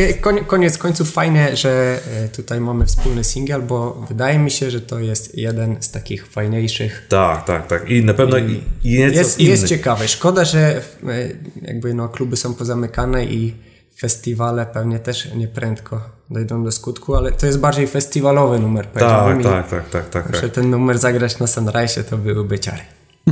[0.47, 4.99] koniec końców fajne, że e, tutaj mamy wspólny singiel, bo wydaje mi się, że to
[4.99, 7.07] jest jeden z takich fajniejszych.
[7.09, 7.91] Tak, tak, tak.
[7.91, 10.09] I na pewno i, i jest, jest ciekawy.
[10.09, 11.29] Szkoda, że e,
[11.63, 13.68] jakby no kluby są pozamykane i
[13.99, 19.43] festiwale pewnie też nieprędko dojdą do skutku, ale to jest bardziej festiwalowy numer, powiedziałbym.
[19.43, 20.51] Tak, tak, tak, tak, tak, tak.
[20.51, 22.83] ten numer zagrać na Sunrise to byłyby ciary.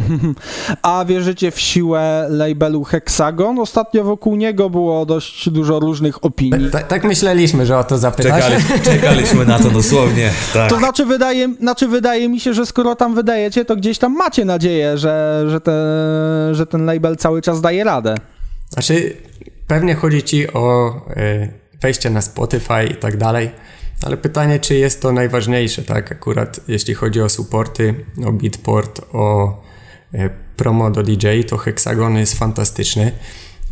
[0.83, 3.59] A wierzycie w siłę labelu Hexagon?
[3.59, 6.71] Ostatnio wokół niego było dość dużo różnych opinii.
[6.71, 8.45] Tak, tak myśleliśmy, że o to zapytasz.
[8.45, 10.31] Czekali, czekaliśmy na to dosłownie.
[10.55, 10.71] Tak.
[10.71, 14.45] To znaczy wydaje, znaczy wydaje mi się, że skoro tam wydajecie, to gdzieś tam macie
[14.45, 15.73] nadzieję, że, że, te,
[16.53, 18.15] że ten label cały czas daje radę.
[18.71, 19.17] Znaczy,
[19.67, 21.49] pewnie chodzi ci o y,
[21.81, 23.51] wejście na Spotify i tak dalej,
[24.03, 26.13] ale pytanie, czy jest to najważniejsze, tak?
[26.13, 27.95] Akurat jeśli chodzi o supporty,
[28.27, 29.57] o beatport, o
[30.15, 33.13] y, promo do DJ, to Hexagon jest fantastyczny.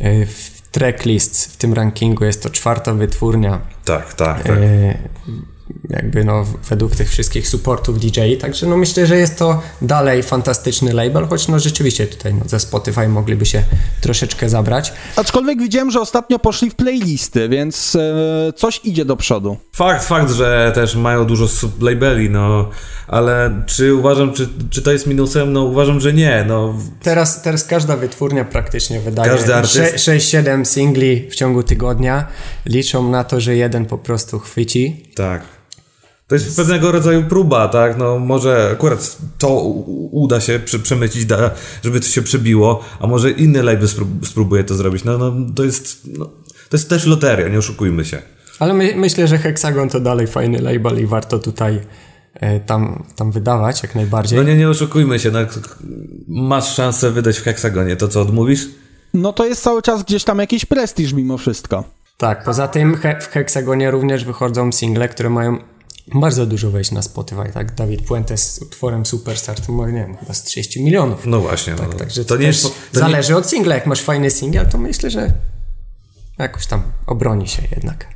[0.01, 3.61] Y, w tracklist w tym rankingu jest to czwarta wytwórnia.
[3.85, 4.57] Tak, tak, tak.
[5.89, 10.93] Jakby no według tych wszystkich supportów DJ, także no myślę, że jest to dalej fantastyczny
[10.93, 13.63] label, choć no rzeczywiście tutaj no, ze Spotify mogliby się
[14.01, 14.93] troszeczkę zabrać.
[15.15, 19.57] Aczkolwiek widziałem, że ostatnio poszli w playlisty, więc e, coś idzie do przodu.
[19.71, 22.69] Fakt, fakt, że też mają dużo sublabeli, no,
[23.07, 25.53] ale czy uważam, czy, czy to jest minusem?
[25.53, 26.75] No uważam, że nie, no.
[27.03, 32.27] Teraz, teraz każda wytwórnia praktycznie wydaje artyst- 6-7 singli w ciągu tygodnia,
[32.65, 35.05] liczą na to, że jeden po prostu chwyci.
[35.15, 35.54] Tak.
[36.27, 37.97] To jest pewnego rodzaju próba, tak?
[37.97, 39.61] No może akurat to
[40.11, 41.51] uda się przy, przemycić, da,
[41.83, 45.03] żeby to się przebiło, a może inny label spró- spróbuje to zrobić.
[45.03, 46.25] No, no to jest, no,
[46.69, 48.21] to jest też loteria, nie oszukujmy się.
[48.59, 51.81] Ale my, myślę, że Hexagon to dalej fajny label i warto tutaj
[52.33, 54.37] e, tam, tam wydawać jak najbardziej.
[54.39, 55.39] No nie, nie oszukujmy się, no,
[56.27, 58.67] masz szansę wydać w heksagonie to, co odmówisz?
[59.13, 61.83] No to jest cały czas gdzieś tam jakiś prestiż mimo wszystko.
[62.17, 65.57] Tak, poza tym he, w Hexagonie również wychodzą single, które mają
[66.13, 67.75] bardzo dużo wejść na Spotify, tak?
[67.75, 71.25] Dawid Puentes z utworem Superstar to ma, nie wiem, chyba z 30 milionów.
[71.25, 71.73] No właśnie.
[71.73, 72.63] no, Tak, także to, to nie jest.
[72.63, 73.75] To nie, zależy od singla.
[73.75, 75.33] Jak masz fajny singiel, to myślę, że
[76.37, 78.07] jakoś tam obroni się jednak.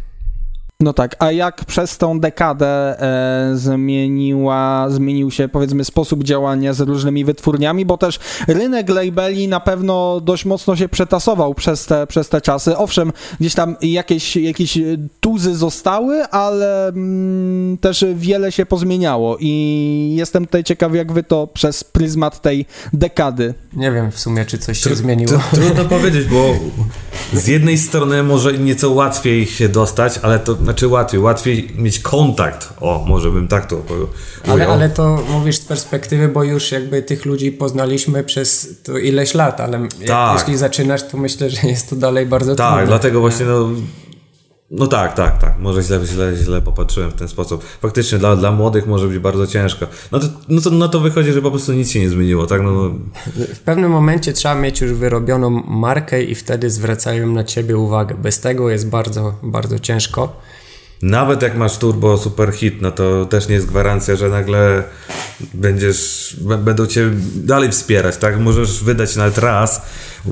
[0.81, 6.79] No tak, a jak przez tą dekadę e, zmieniła, zmienił się powiedzmy sposób działania z
[6.79, 12.29] różnymi wytwórniami, bo też rynek labeli na pewno dość mocno się przetasował przez te, przez
[12.29, 12.77] te czasy.
[12.77, 14.77] Owszem, gdzieś tam jakieś, jakieś
[15.21, 21.47] tuzy zostały, ale mm, też wiele się pozmieniało i jestem tutaj ciekaw, jak wy to
[21.47, 25.31] przez pryzmat tej dekady Nie wiem w sumie, czy coś się Tr- zmieniło.
[25.31, 26.53] tr- Trudno powiedzieć, bo
[27.33, 32.73] z jednej strony może nieco łatwiej się dostać, ale to znaczy łatwiej, łatwiej mieć kontakt.
[32.81, 33.93] O, może bym tak to po-
[34.43, 34.71] Ale, ujął.
[34.71, 39.59] ale to mówisz z perspektywy, bo już jakby tych ludzi poznaliśmy przez to ileś lat,
[39.59, 40.39] ale jak- Tak.
[40.39, 42.87] jeśli zaczynasz, to myślę, że jest to dalej bardzo Tak, trudne.
[42.87, 43.69] dlatego właśnie no.
[44.71, 45.59] No tak, tak, tak.
[45.59, 47.63] Może źle, źle, źle popatrzyłem w ten sposób.
[47.63, 49.85] Faktycznie dla, dla młodych może być bardzo ciężko.
[50.11, 52.61] No to, no to, no to wychodzi, że po prostu nic się nie zmieniło, tak?
[52.61, 52.91] No, no,
[53.53, 58.15] W pewnym momencie trzeba mieć już wyrobioną markę i wtedy zwracają na ciebie uwagę.
[58.15, 60.39] Bez tego jest bardzo, bardzo ciężko.
[61.01, 64.83] Nawet jak masz turbo super hit, no to też nie jest gwarancja, że nagle
[65.53, 68.39] będziesz, będą cię dalej wspierać, tak?
[68.39, 69.81] Możesz wydać nawet raz,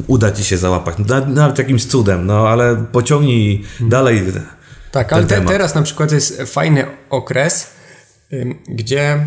[0.08, 4.24] uda ci się załapać, nawet, nawet jakimś cudem, no ale pociągnij dalej.
[4.92, 7.70] Tak, ale te, teraz na przykład jest fajny okres,
[8.70, 9.26] gdzie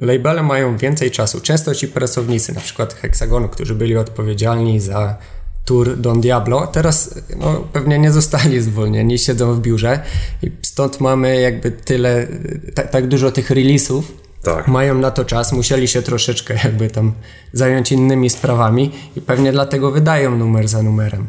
[0.00, 1.40] labele mają więcej czasu.
[1.40, 5.16] Często ci pracownicy, na przykład Hexagonu, którzy byli odpowiedzialni za
[5.64, 10.02] tour Don Diablo, teraz no, pewnie nie zostali zwolnieni, siedzą w biurze
[10.42, 12.26] i stąd mamy jakby tyle,
[12.74, 14.02] tak, tak dużo tych release'ów,
[14.42, 14.68] Tak.
[14.68, 17.12] mają na to czas, musieli się troszeczkę jakby tam
[17.52, 21.26] zająć innymi sprawami i pewnie dlatego wydają numer za numerem.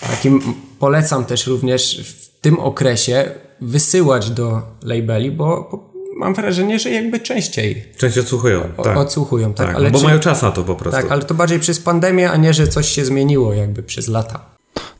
[0.00, 0.42] Takim
[0.78, 5.89] polecam też również w tym okresie wysyłać do labeli, bo, bo
[6.20, 8.96] mam wrażenie, że jakby częściej Część odsłuchują, o- tak.
[8.96, 11.00] odsłuchują, tak, tak ale bo czy- mają czas na to po prostu.
[11.02, 14.50] tak, ale to bardziej przez pandemię, a nie, że coś się zmieniło jakby przez lata.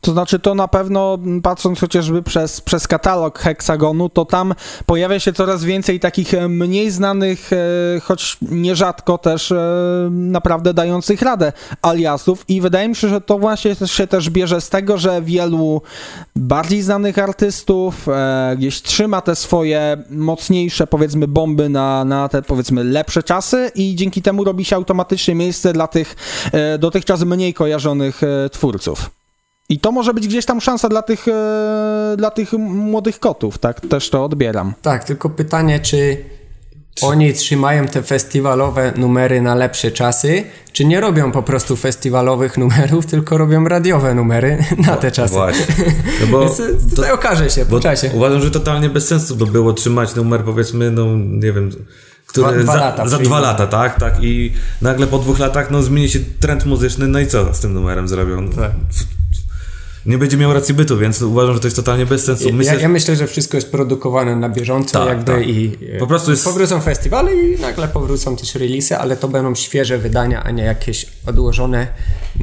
[0.01, 4.55] To znaczy, to na pewno, patrząc chociażby przez, przez katalog Hexagonu, to tam
[4.86, 9.59] pojawia się coraz więcej takich e, mniej znanych, e, choć nierzadko też e,
[10.11, 12.44] naprawdę dających radę aliasów.
[12.48, 15.82] I wydaje mi się, że to właśnie się też bierze z tego, że wielu
[16.36, 18.07] bardziej znanych artystów
[18.57, 24.22] gdzieś trzyma te swoje mocniejsze, powiedzmy, bomby na, na te, powiedzmy, lepsze czasy i dzięki
[24.22, 26.16] temu robi się automatycznie miejsce dla tych
[26.78, 28.20] dotychczas mniej kojarzonych
[28.51, 29.19] twórców.
[29.70, 33.80] I to może być gdzieś tam szansa dla tych, e, dla tych młodych kotów, tak?
[33.80, 34.74] Też to odbieram.
[34.82, 36.16] Tak, tylko pytanie, czy
[37.02, 43.06] oni trzymają te festiwalowe numery na lepsze czasy, czy nie robią po prostu festiwalowych numerów,
[43.06, 45.34] tylko robią radiowe numery na te czasy.
[45.34, 45.66] Właśnie.
[46.20, 48.10] No bo Więc tutaj okaże się po czasie.
[48.14, 51.70] uważam, że totalnie bez sensu by było trzymać numer, powiedzmy, no nie wiem,
[52.26, 53.24] który Dwa- dwa za, lata za przyjdzie.
[53.24, 54.14] dwa lata, tak, tak.
[54.24, 54.52] I
[54.82, 58.08] nagle po dwóch latach no, zmieni się trend muzyczny, no i co z tym numerem
[58.08, 58.40] zrobią?
[58.40, 58.70] No, Tak.
[60.07, 62.53] Nie będzie miał racji bytu, więc uważam, że to jest totalnie bez sensu.
[62.53, 65.48] Myślę, ja, ja myślę, że wszystko jest produkowane na bieżąco tak, jakby tak.
[65.48, 66.44] i po prostu jest...
[66.44, 71.07] powrócą festiwale i nagle powrócą też releasy, ale to będą świeże wydania, a nie jakieś
[71.26, 71.86] odłożone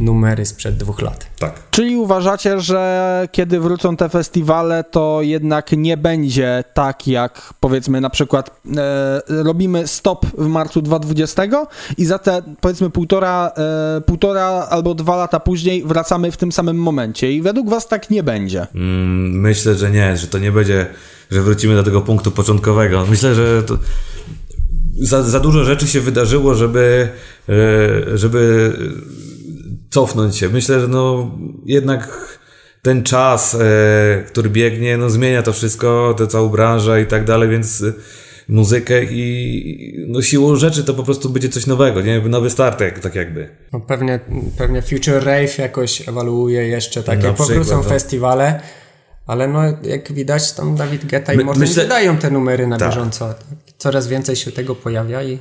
[0.01, 1.27] numery sprzed dwóch lat.
[1.39, 1.53] Tak.
[1.71, 8.09] Czyli uważacie, że kiedy wrócą te festiwale, to jednak nie będzie tak jak powiedzmy na
[8.09, 11.43] przykład e, robimy stop w marcu 2020
[11.97, 13.51] i za te powiedzmy półtora,
[13.97, 18.09] e, półtora albo dwa lata później wracamy w tym samym momencie i według was tak
[18.09, 18.67] nie będzie?
[18.75, 20.87] Mm, myślę, że nie, że to nie będzie,
[21.31, 23.05] że wrócimy do tego punktu początkowego.
[23.09, 23.77] Myślę, że to
[24.99, 27.09] za, za dużo rzeczy się wydarzyło, żeby,
[27.49, 28.73] e, żeby
[29.97, 30.49] cofnąć się.
[30.49, 31.31] Myślę, że no
[31.65, 32.37] jednak
[32.81, 37.49] ten czas, e, który biegnie, no zmienia to wszystko, tę całą branżę i tak dalej,
[37.49, 37.83] więc
[38.49, 42.19] muzykę i no siłą rzeczy to po prostu będzie coś nowego, nie?
[42.19, 43.49] Nowy start, jak, tak jakby.
[43.73, 44.19] No pewnie,
[44.57, 47.83] pewnie Future Rave jakoś ewoluuje jeszcze, tak jak powrócą no.
[47.83, 48.59] festiwale,
[49.27, 51.83] ale no jak widać tam Dawid Geta i My, Morten myślę...
[51.83, 52.89] wydają te numery na tak.
[52.89, 53.35] bieżąco.
[53.77, 55.39] Coraz więcej się tego pojawia i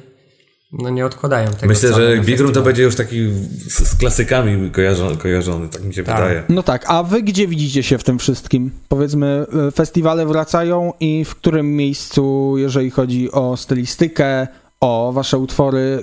[0.73, 1.67] no nie odkładają tego.
[1.67, 3.31] Myślę, że Big Room to będzie już taki
[3.67, 6.17] z, z klasykami kojarzony, kojarzony, tak mi się tak.
[6.17, 6.43] wydaje.
[6.49, 8.71] No tak, a wy gdzie widzicie się w tym wszystkim?
[8.89, 14.47] Powiedzmy, e, festiwale wracają i w którym miejscu, jeżeli chodzi o stylistykę,
[14.81, 16.03] o wasze utwory,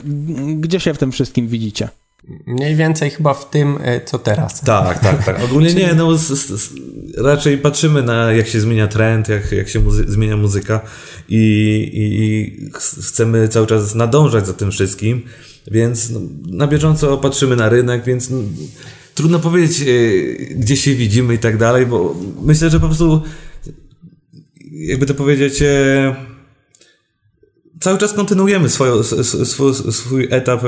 [0.55, 1.89] gdzie się w tym wszystkim widzicie?
[2.45, 4.61] Mniej więcej chyba w tym, e, co teraz.
[4.61, 5.43] Tak, tak, tak.
[5.43, 6.17] Ogólnie nie, no
[7.17, 10.81] raczej patrzymy na jak się zmienia trend, jak, jak się muzy zmienia muzyka
[11.29, 11.39] i,
[11.93, 12.69] i,
[12.99, 15.21] chcemy cały czas nadążać za tym wszystkim,
[15.71, 18.37] więc no, na bieżąco patrzymy na rynek, więc no,
[19.15, 23.21] trudno powiedzieć, e, gdzie się widzimy i tak dalej, bo myślę, że po prostu
[24.71, 26.15] jakby to powiedzieć e,
[27.83, 29.03] cały czas kontynuujemy swoją,
[29.45, 30.67] swój, swój etap e,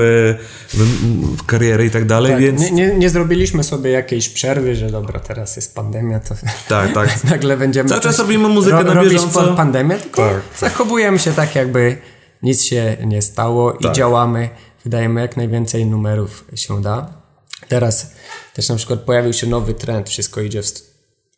[1.46, 2.62] kariery i tak dalej, tak, więc...
[2.62, 6.36] Nie, nie, nie, zrobiliśmy sobie jakiejś przerwy, że dobra, teraz jest pandemia, to
[6.70, 7.24] tak, tak.
[7.32, 7.90] nagle będziemy...
[7.90, 9.44] Cały czas robimy muzykę ro, na bieżąco.
[9.44, 10.42] pod pandemię, tylko tak.
[10.60, 11.98] zachowujemy się tak, jakby
[12.44, 13.96] nic się nie stało i tak.
[13.96, 14.50] działamy,
[14.84, 17.22] wydajemy jak najwięcej numerów się da.
[17.68, 18.12] Teraz
[18.54, 20.66] też na przykład pojawił się nowy trend, wszystko idzie w...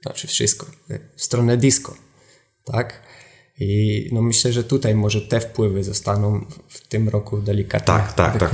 [0.02, 0.66] Znaczy wszystko,
[1.16, 1.94] w stronę disco,
[2.66, 3.02] tak?
[3.60, 7.86] I no myślę, że tutaj może te wpływy zostaną w tym roku delikatnie.
[7.86, 8.52] Tak, tak, tak.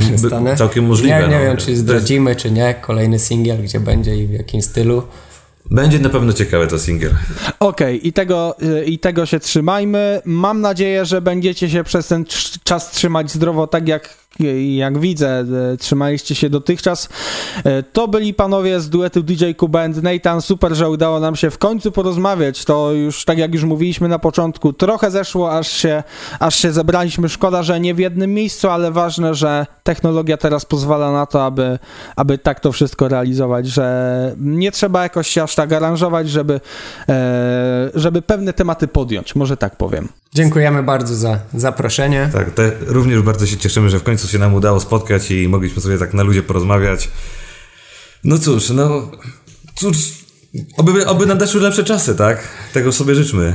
[0.58, 1.22] Całkiem możliwe.
[1.22, 1.44] Nie, nie no.
[1.44, 2.76] wiem, czy zdradzimy, czy nie.
[2.82, 5.04] Kolejny singiel, gdzie będzie i w jakim stylu.
[5.72, 7.12] Będzie na pewno ciekawe to singiel.
[7.60, 10.22] Okej, okay, i, tego, y, i tego się trzymajmy.
[10.26, 12.26] Mam nadzieję, że będziecie się przez ten
[12.64, 14.18] czas trzymać zdrowo, tak jak
[14.76, 17.10] jak widzę, e, trzymaliście się dotychczas.
[17.64, 20.42] E, to byli panowie z duetu DJ Kuba and Nathan.
[20.42, 22.66] Super, że udało nam się w końcu porozmawiać.
[22.66, 26.04] To już, tak jak już mówiliśmy na początku, trochę zeszło, aż się,
[26.40, 27.30] aż się zebraliśmy.
[27.30, 31.80] Szkoda, że nie w jednym miejscu, ale ważne, że technologia teraz pozwala na to, aby,
[32.16, 36.60] aby tak to wszystko realizować, że nie trzeba jakoś się aż tak aranżować, żeby,
[37.10, 39.36] e, żeby pewne tematy podjąć.
[39.36, 40.10] Może tak powiem.
[40.34, 42.30] Dziękujemy bardzo za zaproszenie.
[42.34, 45.82] Tak, te, również bardzo się cieszymy, że w końcu się nam udało spotkać i mogliśmy
[45.82, 47.10] sobie tak na ludzie porozmawiać.
[48.24, 49.12] No cóż, no
[49.76, 49.98] cóż,
[50.78, 52.48] Oby, oby nadeszły lepsze czasy, tak?
[52.74, 53.54] Tego sobie życzmy.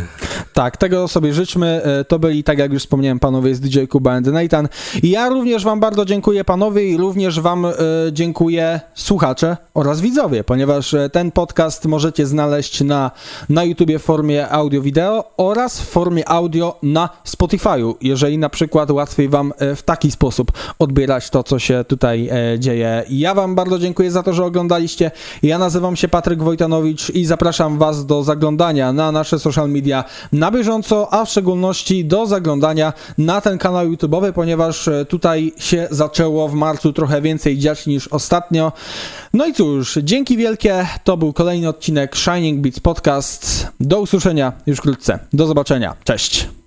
[0.52, 1.82] Tak, tego sobie życzmy.
[1.84, 4.68] E, to byli, tak jak już wspomniałem, panowie z DJ Kuba and Nathan.
[5.02, 7.72] I ja również wam bardzo dziękuję, panowie, i również wam y,
[8.12, 13.10] dziękuję słuchacze oraz widzowie, ponieważ e, ten podcast możecie znaleźć na,
[13.48, 19.28] na YouTubie w formie audio-wideo oraz w formie audio na Spotify'u, jeżeli na przykład łatwiej
[19.28, 23.04] wam w taki sposób odbierać to, co się tutaj dzieje.
[23.10, 25.10] Ja wam bardzo dziękuję za to, że oglądaliście.
[25.42, 26.42] Ja nazywam się Patryk
[27.14, 32.26] I zapraszam Was do zaglądania na nasze social media na bieżąco, a w szczególności do
[32.26, 37.86] zaglądania na ten kanał YouTube'owy, ponieważ e, tutaj się zaczęło w marcu trochę więcej dziać
[37.86, 38.72] niż ostatnio.
[39.32, 40.86] No i cóż, dzięki wielkie.
[41.04, 43.66] To był kolejny odcinek Shining Beats Podcast.
[43.80, 45.18] Do usłyszenia już wkrótce.
[45.32, 45.94] Do zobaczenia.
[46.04, 46.57] Cześć.